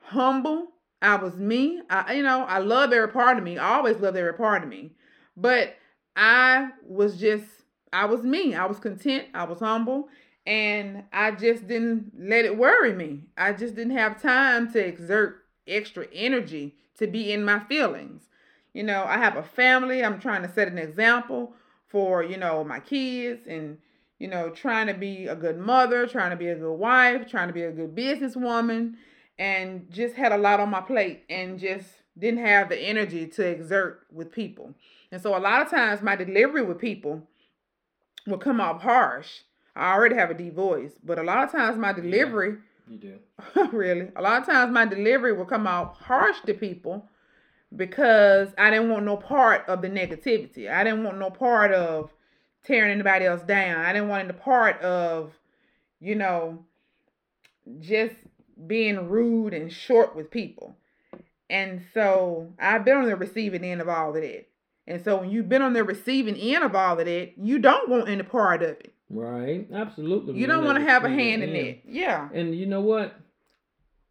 humble. 0.00 0.68
I 1.02 1.16
was 1.16 1.36
me. 1.36 1.82
I, 1.90 2.14
you 2.14 2.22
know, 2.22 2.44
I 2.44 2.58
love 2.58 2.92
every 2.92 3.08
part 3.08 3.36
of 3.36 3.44
me. 3.44 3.58
I 3.58 3.76
always 3.76 3.98
loved 3.98 4.16
every 4.16 4.34
part 4.34 4.62
of 4.62 4.68
me. 4.68 4.92
But 5.36 5.76
I 6.14 6.70
was 6.86 7.18
just, 7.18 7.44
I 7.92 8.06
was 8.06 8.22
me. 8.22 8.54
I 8.54 8.66
was 8.66 8.78
content. 8.78 9.26
I 9.34 9.44
was 9.44 9.58
humble. 9.58 10.08
And 10.46 11.04
I 11.12 11.32
just 11.32 11.66
didn't 11.66 12.12
let 12.18 12.44
it 12.44 12.56
worry 12.56 12.94
me. 12.94 13.24
I 13.36 13.52
just 13.52 13.74
didn't 13.74 13.96
have 13.96 14.22
time 14.22 14.72
to 14.72 14.78
exert 14.78 15.42
extra 15.66 16.06
energy 16.12 16.76
to 16.98 17.06
be 17.06 17.32
in 17.32 17.44
my 17.44 17.58
feelings. 17.60 18.22
You 18.72 18.84
know, 18.84 19.04
I 19.04 19.18
have 19.18 19.36
a 19.36 19.42
family. 19.42 20.04
I'm 20.04 20.20
trying 20.20 20.42
to 20.42 20.52
set 20.52 20.68
an 20.68 20.78
example 20.78 21.52
for, 21.88 22.22
you 22.22 22.36
know, 22.36 22.64
my 22.64 22.80
kids 22.80 23.46
and, 23.46 23.78
you 24.18 24.28
know, 24.28 24.50
trying 24.50 24.86
to 24.86 24.94
be 24.94 25.26
a 25.26 25.36
good 25.36 25.58
mother, 25.58 26.06
trying 26.06 26.30
to 26.30 26.36
be 26.36 26.48
a 26.48 26.54
good 26.54 26.74
wife, 26.74 27.28
trying 27.28 27.48
to 27.48 27.54
be 27.54 27.62
a 27.62 27.72
good 27.72 27.94
businesswoman, 27.94 28.94
and 29.38 29.90
just 29.90 30.14
had 30.14 30.32
a 30.32 30.38
lot 30.38 30.60
on 30.60 30.70
my 30.70 30.80
plate 30.80 31.24
and 31.28 31.58
just 31.58 31.86
didn't 32.18 32.44
have 32.44 32.68
the 32.68 32.78
energy 32.78 33.26
to 33.26 33.46
exert 33.46 34.06
with 34.10 34.32
people. 34.32 34.74
And 35.12 35.20
so 35.20 35.36
a 35.36 35.40
lot 35.40 35.62
of 35.62 35.70
times 35.70 36.00
my 36.00 36.16
delivery 36.16 36.62
with 36.62 36.78
people 36.78 37.22
will 38.26 38.38
come 38.38 38.60
off 38.60 38.82
harsh. 38.82 39.40
I 39.74 39.92
already 39.92 40.14
have 40.14 40.30
a 40.30 40.34
deep 40.34 40.54
voice, 40.54 40.92
but 41.04 41.18
a 41.18 41.22
lot 41.22 41.44
of 41.44 41.52
times 41.52 41.76
my 41.76 41.92
delivery 41.92 42.52
yeah 42.52 42.56
you 42.88 42.98
do. 42.98 43.18
really. 43.72 44.10
A 44.16 44.22
lot 44.22 44.40
of 44.40 44.46
times 44.46 44.72
my 44.72 44.86
delivery 44.86 45.32
will 45.32 45.44
come 45.44 45.66
out 45.66 45.96
harsh 45.96 46.36
to 46.46 46.54
people 46.54 47.08
because 47.74 48.50
I 48.56 48.70
didn't 48.70 48.90
want 48.90 49.04
no 49.04 49.16
part 49.16 49.68
of 49.68 49.82
the 49.82 49.88
negativity. 49.88 50.70
I 50.70 50.84
didn't 50.84 51.04
want 51.04 51.18
no 51.18 51.30
part 51.30 51.72
of 51.72 52.12
tearing 52.66 52.92
anybody 52.92 53.24
else 53.24 53.42
down. 53.42 53.84
I 53.84 53.92
didn't 53.92 54.08
want 54.08 54.24
any 54.24 54.32
part 54.32 54.80
of, 54.82 55.32
you 56.00 56.14
know, 56.14 56.64
just 57.80 58.14
being 58.66 59.08
rude 59.08 59.54
and 59.54 59.72
short 59.72 60.16
with 60.16 60.30
people. 60.30 60.76
And 61.48 61.82
so 61.94 62.52
I've 62.58 62.84
been 62.84 62.96
on 62.96 63.06
the 63.06 63.16
receiving 63.16 63.64
end 63.64 63.80
of 63.80 63.88
all 63.88 64.08
of 64.08 64.22
that. 64.22 64.46
And 64.88 65.02
so 65.02 65.18
when 65.18 65.30
you've 65.30 65.48
been 65.48 65.62
on 65.62 65.72
the 65.72 65.84
receiving 65.84 66.36
end 66.36 66.64
of 66.64 66.74
all 66.74 66.98
of 66.98 67.06
that, 67.06 67.32
you 67.36 67.58
don't 67.58 67.88
want 67.88 68.08
any 68.08 68.22
part 68.22 68.62
of 68.62 68.70
it. 68.70 68.92
Right, 69.08 69.66
absolutely. 69.72 70.34
You 70.34 70.46
don't 70.46 70.64
want 70.64 70.78
to 70.78 70.84
have 70.84 71.04
a 71.04 71.08
hand 71.08 71.42
in 71.42 71.54
it. 71.54 71.82
Yeah. 71.86 72.28
And 72.32 72.54
you 72.54 72.66
know 72.66 72.80
what? 72.80 73.16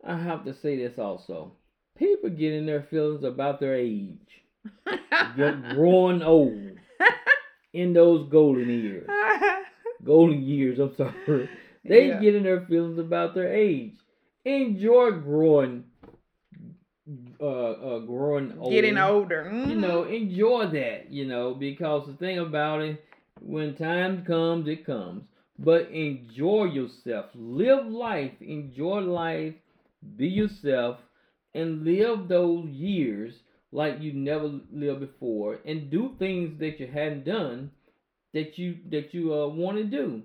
I 0.06 0.18
have 0.18 0.46
to 0.46 0.54
say 0.54 0.78
this 0.78 0.98
also. 0.98 1.54
People 1.98 2.30
get 2.30 2.54
in 2.54 2.65
their 2.65 2.84
feelings 2.84 3.24
about 3.24 3.60
their 3.60 3.76
age, 3.76 4.44
get 5.38 5.70
growing 5.76 6.22
old 6.22 6.76
in 7.76 7.94
those 7.94 8.30
golden 8.30 8.70
years. 8.70 9.08
golden 10.04 10.42
years, 10.42 10.80
I'm 10.80 10.96
sorry. 10.96 11.50
They 11.84 12.08
yeah. 12.08 12.20
get 12.20 12.36
in 12.36 12.44
their 12.44 12.62
feelings 12.62 12.98
about 12.98 13.36
their 13.36 13.54
age. 13.54 13.94
Enjoy 14.46 15.12
growing 15.12 15.84
uh, 17.40 17.46
uh 17.46 18.00
growing 18.00 18.54
old. 18.60 18.72
Getting 18.72 18.98
older. 18.98 19.44
Mm-hmm. 19.44 19.70
You 19.70 19.76
know, 19.76 20.04
enjoy 20.04 20.68
that, 20.68 21.12
you 21.12 21.26
know, 21.26 21.54
because 21.54 22.08
the 22.08 22.14
thing 22.14 22.40
about 22.40 22.82
it 22.82 23.04
when 23.42 23.76
time 23.76 24.24
comes, 24.26 24.68
it 24.68 24.86
comes. 24.86 25.24
But 25.60 25.90
enjoy 25.92 26.66
yourself. 26.66 27.28
Live 27.36 27.86
life. 27.88 28.34
Enjoy 28.42 29.00
life. 29.00 29.54
Be 30.18 30.28
yourself. 30.28 30.98
And 31.54 31.86
live 31.86 32.28
those 32.28 32.68
years 32.68 33.34
like 33.76 34.00
you 34.00 34.14
never 34.14 34.60
lived 34.72 35.02
before. 35.02 35.60
And 35.66 35.92
do 35.92 36.16
things 36.18 36.58
that 36.60 36.80
you 36.80 36.88
hadn't 36.88 37.26
done 37.26 37.72
that 38.34 38.58
you 38.58 38.78
that 38.90 39.14
you 39.14 39.34
uh, 39.34 39.48
want 39.48 39.78
to 39.78 39.84
do. 39.84 40.24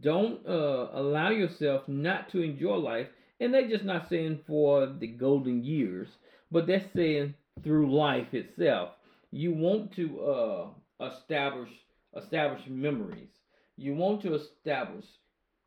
Don't 0.00 0.46
uh, 0.46 0.88
allow 0.92 1.30
yourself 1.30 1.88
not 1.88 2.30
to 2.30 2.42
enjoy 2.42 2.76
life. 2.76 3.08
And 3.40 3.52
they're 3.52 3.68
just 3.68 3.84
not 3.84 4.08
saying 4.08 4.40
for 4.46 4.86
the 4.86 5.08
golden 5.08 5.64
years, 5.64 6.08
but 6.50 6.66
they're 6.66 6.88
saying 6.94 7.34
through 7.64 7.92
life 7.92 8.32
itself. 8.32 8.90
You 9.32 9.52
want 9.52 9.96
to 9.96 10.20
uh, 10.20 10.66
establish 11.06 11.70
establish 12.16 12.62
memories. 12.68 13.30
You 13.76 13.94
want 13.94 14.22
to 14.22 14.34
establish 14.34 15.06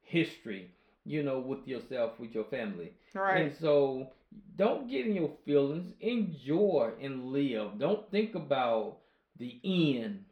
history, 0.03 0.71
you 1.05 1.23
know, 1.23 1.39
with 1.39 1.67
yourself, 1.67 2.19
with 2.19 2.31
your 2.31 2.45
family. 2.45 2.93
Right. 3.15 3.47
And 3.47 3.55
so 3.59 4.11
don't 4.55 4.87
get 4.87 5.05
in 5.05 5.15
your 5.15 5.31
feelings. 5.45 5.93
Enjoy 5.99 6.91
and 7.01 7.25
live. 7.31 7.77
Don't 7.79 8.09
think 8.11 8.35
about 8.35 8.97
the 9.37 9.59
end. 9.63 10.25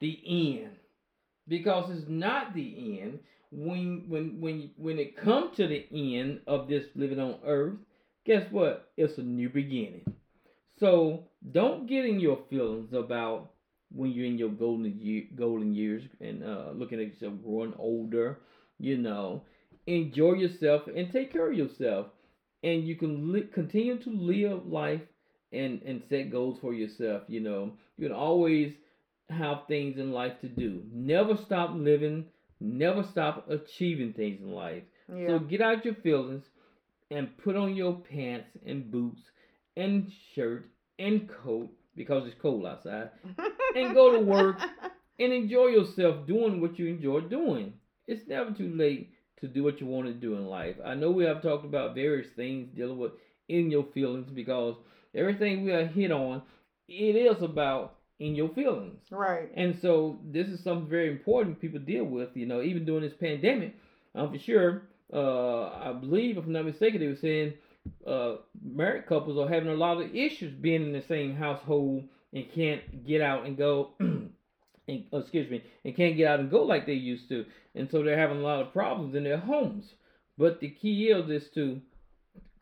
The 0.00 0.18
end. 0.26 0.78
Because 1.48 1.90
it's 1.90 2.08
not 2.08 2.54
the 2.54 3.00
end. 3.00 3.20
When 3.50 4.04
when 4.08 4.40
when 4.40 4.70
when 4.76 4.98
it 4.98 5.16
comes 5.16 5.56
to 5.56 5.66
the 5.66 5.86
end 5.92 6.40
of 6.46 6.68
this 6.68 6.86
living 6.94 7.20
on 7.20 7.38
earth, 7.44 7.76
guess 8.24 8.50
what? 8.50 8.90
It's 8.96 9.18
a 9.18 9.22
new 9.22 9.48
beginning. 9.50 10.04
So 10.78 11.24
don't 11.52 11.86
get 11.86 12.04
in 12.04 12.20
your 12.20 12.38
feelings 12.50 12.92
about 12.92 13.50
when 13.90 14.10
you're 14.12 14.26
in 14.26 14.38
your 14.38 14.50
golden 14.50 14.98
year, 15.00 15.24
golden 15.34 15.74
years 15.74 16.02
and 16.20 16.42
uh, 16.42 16.70
looking 16.72 17.00
at 17.00 17.06
yourself 17.08 17.34
growing 17.42 17.74
older. 17.78 18.38
You 18.78 18.96
know, 18.98 19.42
enjoy 19.86 20.34
yourself 20.34 20.86
and 20.88 21.10
take 21.10 21.30
care 21.32 21.48
of 21.50 21.54
yourself, 21.56 22.06
and 22.66 22.86
you 22.86 22.96
can 22.96 23.32
li- 23.32 23.48
continue 23.54 23.96
to 24.02 24.10
live 24.10 24.66
life 24.66 25.00
and 25.52 25.80
and 25.82 26.02
set 26.08 26.30
goals 26.30 26.58
for 26.60 26.74
yourself. 26.74 27.22
You 27.28 27.40
know, 27.40 27.72
you 27.96 28.08
can 28.08 28.16
always 28.16 28.72
have 29.30 29.66
things 29.68 29.98
in 29.98 30.10
life 30.12 30.40
to 30.40 30.48
do. 30.48 30.82
Never 30.92 31.36
stop 31.36 31.70
living. 31.74 32.26
Never 32.60 33.02
stop 33.04 33.48
achieving 33.50 34.12
things 34.12 34.40
in 34.40 34.50
life. 34.52 34.82
Yeah. 35.14 35.28
So 35.28 35.38
get 35.38 35.60
out 35.60 35.84
your 35.84 35.94
feelings 35.94 36.44
and 37.10 37.36
put 37.38 37.54
on 37.56 37.76
your 37.76 37.94
pants 37.94 38.48
and 38.66 38.90
boots 38.90 39.22
and 39.76 40.10
shirt 40.34 40.70
and 40.98 41.28
coat 41.28 41.70
because 41.94 42.26
it's 42.26 42.40
cold 42.40 42.66
outside 42.66 43.10
and 43.76 43.94
go 43.94 44.12
to 44.12 44.18
work 44.18 44.58
and 45.18 45.32
enjoy 45.32 45.66
yourself 45.66 46.26
doing 46.26 46.60
what 46.60 46.78
you 46.78 46.86
enjoy 46.88 47.20
doing. 47.20 47.74
It's 48.08 48.26
never 48.28 48.52
too 48.52 48.72
late 48.74 49.12
to 49.40 49.48
do 49.48 49.62
what 49.62 49.80
you 49.80 49.86
want 49.86 50.06
to 50.06 50.14
do 50.14 50.34
in 50.34 50.46
life. 50.46 50.76
I 50.84 50.94
know 50.94 51.10
we 51.10 51.24
have 51.24 51.42
talked 51.42 51.64
about 51.64 51.94
various 51.94 52.28
things 52.34 52.68
dealing 52.74 52.98
with 52.98 53.12
in 53.48 53.70
your 53.70 53.84
feelings 53.94 54.30
because 54.30 54.76
everything 55.14 55.64
we 55.64 55.72
have 55.72 55.90
hit 55.90 56.10
on, 56.10 56.42
it 56.88 57.16
is 57.16 57.42
about 57.42 57.96
in 58.18 58.34
your 58.34 58.48
feelings. 58.50 58.98
Right. 59.10 59.50
And 59.54 59.78
so 59.80 60.18
this 60.24 60.48
is 60.48 60.62
something 60.62 60.88
very 60.88 61.10
important 61.10 61.60
people 61.60 61.80
deal 61.80 62.04
with, 62.04 62.30
you 62.34 62.46
know, 62.46 62.62
even 62.62 62.84
during 62.84 63.02
this 63.02 63.12
pandemic. 63.18 63.74
Um, 64.14 64.32
for 64.32 64.38
sure, 64.38 64.82
uh, 65.12 65.66
I 65.68 65.92
believe, 65.92 66.38
if 66.38 66.44
I'm 66.44 66.52
not 66.52 66.64
mistaken, 66.64 67.00
they 67.00 67.06
were 67.08 67.16
saying 67.16 67.52
uh, 68.06 68.36
married 68.64 69.06
couples 69.06 69.38
are 69.38 69.52
having 69.52 69.68
a 69.68 69.74
lot 69.74 70.00
of 70.00 70.14
issues 70.14 70.54
being 70.54 70.82
in 70.82 70.92
the 70.92 71.02
same 71.02 71.36
household 71.36 72.04
and 72.32 72.50
can't 72.52 73.06
get 73.06 73.20
out 73.20 73.46
and 73.46 73.56
go. 73.56 73.90
and, 74.88 75.04
oh, 75.12 75.18
excuse 75.18 75.50
me, 75.50 75.62
and 75.84 75.96
can't 75.96 76.16
get 76.16 76.28
out 76.28 76.40
and 76.40 76.50
go 76.50 76.62
like 76.62 76.86
they 76.86 76.92
used 76.92 77.28
to, 77.28 77.44
and 77.74 77.88
so 77.90 78.02
they're 78.02 78.18
having 78.18 78.38
a 78.38 78.42
lot 78.42 78.62
of 78.62 78.72
problems 78.72 79.14
in 79.14 79.24
their 79.24 79.38
homes. 79.38 79.84
But 80.38 80.60
the 80.60 80.70
key 80.70 81.06
is 81.06 81.30
is 81.30 81.48
to 81.54 81.80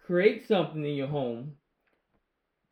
create 0.06 0.46
something 0.46 0.84
in 0.84 0.94
your 0.94 1.08
home 1.08 1.52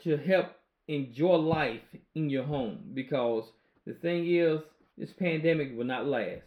to 0.05 0.17
help 0.17 0.47
enjoy 0.89 1.37
life 1.37 1.81
in 2.15 2.29
your 2.29 2.45
home 2.45 2.79
because 2.95 3.45
the 3.87 3.95
thing 3.95 4.35
is 4.35 4.61
this 4.99 5.13
pandemic 5.19 5.77
will 5.77 5.85
not 5.85 6.07
last. 6.07 6.43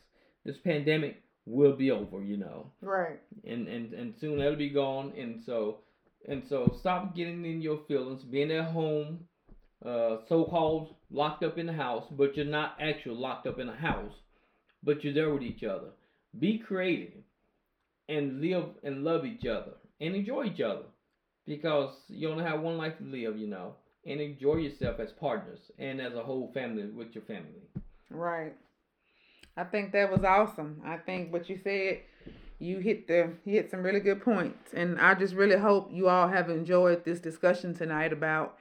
This 0.46 0.58
pandemic 0.64 1.22
will 1.46 1.76
be 1.76 1.92
over, 1.92 2.24
you 2.24 2.38
know. 2.38 2.72
Right. 2.82 3.20
And 3.46 3.68
and 3.68 3.94
and 3.94 4.14
soon 4.20 4.40
it'll 4.40 4.56
be 4.56 4.70
gone 4.70 5.14
and 5.18 5.42
so 5.46 5.80
and 6.28 6.44
so 6.48 6.76
stop 6.80 7.16
getting 7.16 7.46
in 7.46 7.62
your 7.62 7.80
feelings, 7.88 8.24
being 8.24 8.52
at 8.52 8.72
home, 8.72 9.20
uh 9.86 10.18
so 10.28 10.46
called 10.46 10.95
locked 11.12 11.44
up 11.44 11.58
in 11.58 11.66
the 11.66 11.74
house, 11.74 12.06
but 12.12 12.36
you're 12.36 12.46
not 12.46 12.76
actually 12.80 13.16
locked 13.16 13.48
up 13.48 13.60
in 13.60 13.70
a 13.70 13.76
house, 13.76 14.14
but 14.84 15.04
you're 15.04 15.14
there 15.14 15.34
with 15.34 15.44
each 15.44 15.64
other. 15.64 15.90
Be 16.40 16.58
creative 16.58 17.24
and 18.10 18.42
live 18.42 18.66
and 18.84 19.04
love 19.04 19.26
each 19.26 19.46
other 19.46 19.74
and 20.02 20.16
enjoy 20.16 20.46
each 20.46 20.62
other. 20.62 20.84
Because 21.48 21.94
you 22.08 22.30
only 22.30 22.44
have 22.44 22.62
one 22.62 22.78
life 22.78 22.98
to 22.98 23.04
live, 23.04 23.38
you 23.38 23.48
know 23.48 23.76
and 24.06 24.22
enjoy 24.22 24.56
yourself 24.56 25.00
as 25.00 25.12
partners 25.12 25.60
and 25.80 26.00
as 26.00 26.14
a 26.14 26.24
whole 26.24 26.52
family 26.54 26.84
with 26.84 27.14
your 27.14 27.24
family. 27.24 27.62
Right. 28.10 28.54
I 29.58 29.64
think 29.64 29.92
that 29.94 30.12
was 30.12 30.24
awesome. 30.24 30.82
I 30.86 30.98
think 30.98 31.34
what 31.34 31.50
you 31.50 31.60
said, 31.64 32.02
you 32.60 32.80
hit 32.80 33.08
the 33.08 33.34
you 33.46 33.54
hit 33.54 33.72
some 33.72 33.84
really 33.84 34.00
good 34.00 34.24
points, 34.24 34.74
and 34.74 35.00
I 35.00 35.14
just 35.14 35.34
really 35.34 35.58
hope 35.58 35.90
you 35.92 36.08
all 36.08 36.28
have 36.28 36.50
enjoyed 36.50 37.04
this 37.04 37.20
discussion 37.20 37.74
tonight 37.74 38.14
about 38.14 38.58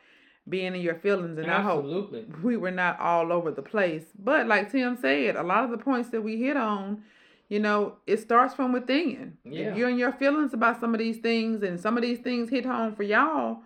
being 0.49 0.75
in 0.75 0.81
your 0.83 0.95
feelings, 0.97 1.39
and 1.39 1.47
Absolutely. 1.47 2.21
I 2.21 2.23
hope 2.33 2.43
we 2.43 2.57
were 2.57 2.71
not 2.71 3.01
all 3.01 3.33
over 3.33 3.51
the 3.51 3.63
place. 3.63 4.05
But 4.19 4.47
like 4.47 4.71
Tim 4.71 4.97
said, 4.97 5.37
a 5.37 5.43
lot 5.43 5.65
of 5.65 5.71
the 5.71 5.79
points 5.79 6.11
that 6.11 6.21
we 6.23 6.37
hit 6.41 6.57
on, 6.57 7.03
you 7.49 7.61
know, 7.61 7.97
it 8.07 8.19
starts 8.21 8.55
from 8.55 8.73
within. 8.73 9.39
Yeah. 9.45 9.71
If 9.71 9.77
you're 9.79 9.89
in 9.89 9.99
your 9.99 10.13
feelings 10.13 10.53
about 10.53 10.81
some 10.81 10.95
of 10.95 10.99
these 10.99 11.19
things, 11.19 11.63
and 11.63 11.81
some 11.81 11.97
of 11.97 12.03
these 12.03 12.19
things 12.19 12.51
hit 12.51 12.67
home 12.67 12.95
for 12.95 13.03
y'all 13.05 13.59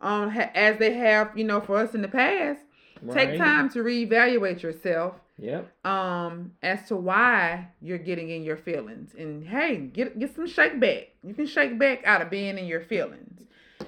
um, 0.00 0.30
ha- 0.30 0.50
as 0.54 0.78
they 0.78 0.92
have, 0.94 1.36
you 1.36 1.44
know, 1.44 1.60
for 1.60 1.76
us 1.76 1.94
in 1.94 2.02
the 2.02 2.08
past. 2.08 2.60
right. 3.02 3.14
Take 3.30 3.38
time 3.38 3.68
to 3.70 3.80
reevaluate 3.80 4.62
yourself 4.62 5.14
Yep. 5.38 5.72
um 5.86 6.52
as 6.62 6.86
to 6.88 6.94
why 6.94 7.66
you're 7.80 7.98
getting 7.98 8.28
in 8.30 8.44
your 8.44 8.56
feelings 8.58 9.12
and 9.18 9.44
hey 9.44 9.76
get 9.78 10.16
get 10.18 10.34
some 10.36 10.46
shake 10.46 10.78
back 10.78 11.08
you 11.24 11.32
can 11.34 11.46
shake 11.46 11.78
back 11.80 12.06
out 12.06 12.20
of 12.22 12.30
being 12.30 12.58
in 12.58 12.66
your 12.66 12.82
feelings 12.82 13.40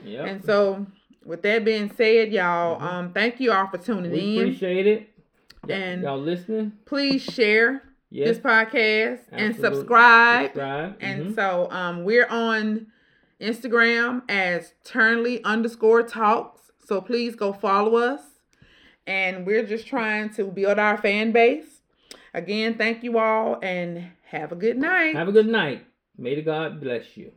Yep. 0.05 0.27
and 0.27 0.45
so 0.45 0.85
with 1.25 1.43
that 1.43 1.65
being 1.65 1.91
said 1.97 2.33
y'all 2.33 2.79
Mhm. 2.81 2.83
um 2.83 3.13
thank 3.13 3.41
you 3.41 3.53
all 3.53 3.67
for 3.69 3.79
tuning 3.79 4.11
we 4.13 4.37
in 4.37 4.43
appreciate 4.43 4.87
it. 4.87 5.09
And- 5.69 6.03
y'all 6.03 6.19
listening? 6.21 6.73
please 6.85 7.23
share 7.23 7.83
Yes. 8.11 8.29
this 8.29 8.39
podcast 8.39 9.21
and 9.33 9.57
subscribe 9.57 10.47
Subscribe. 10.49 10.97
and 11.01 11.27
Mhm. 11.29 11.35
so 11.35 11.69
um 11.71 12.05
we're 12.05 12.27
on 12.29 12.87
instagram 13.41 14.23
as 14.29 14.75
turnley 14.85 15.43
underscore 15.45 16.03
talks 16.03 16.71
so 16.85 17.01
please 17.01 17.35
go 17.35 17.53
follow 17.53 17.97
us 17.97 18.21
and 19.07 19.47
we're 19.47 19.65
just 19.67 19.87
trying 19.87 20.31
to 20.31 20.45
build 20.45 20.79
our 20.79 20.97
fan 20.97 21.33
base 21.33 21.83
again 22.33 22.75
thank 22.75 23.03
you 23.03 23.19
all 23.19 23.59
and 23.63 24.05
have 24.27 24.53
a 24.53 24.57
good 24.57 24.77
night 24.77 25.15
have 25.17 25.29
a 25.29 25.33
good 25.33 25.47
night. 25.49 25.85
May 26.17 26.37
the 26.37 26.43
God 26.43 26.81
bless 26.81 27.17
you. 27.17 27.33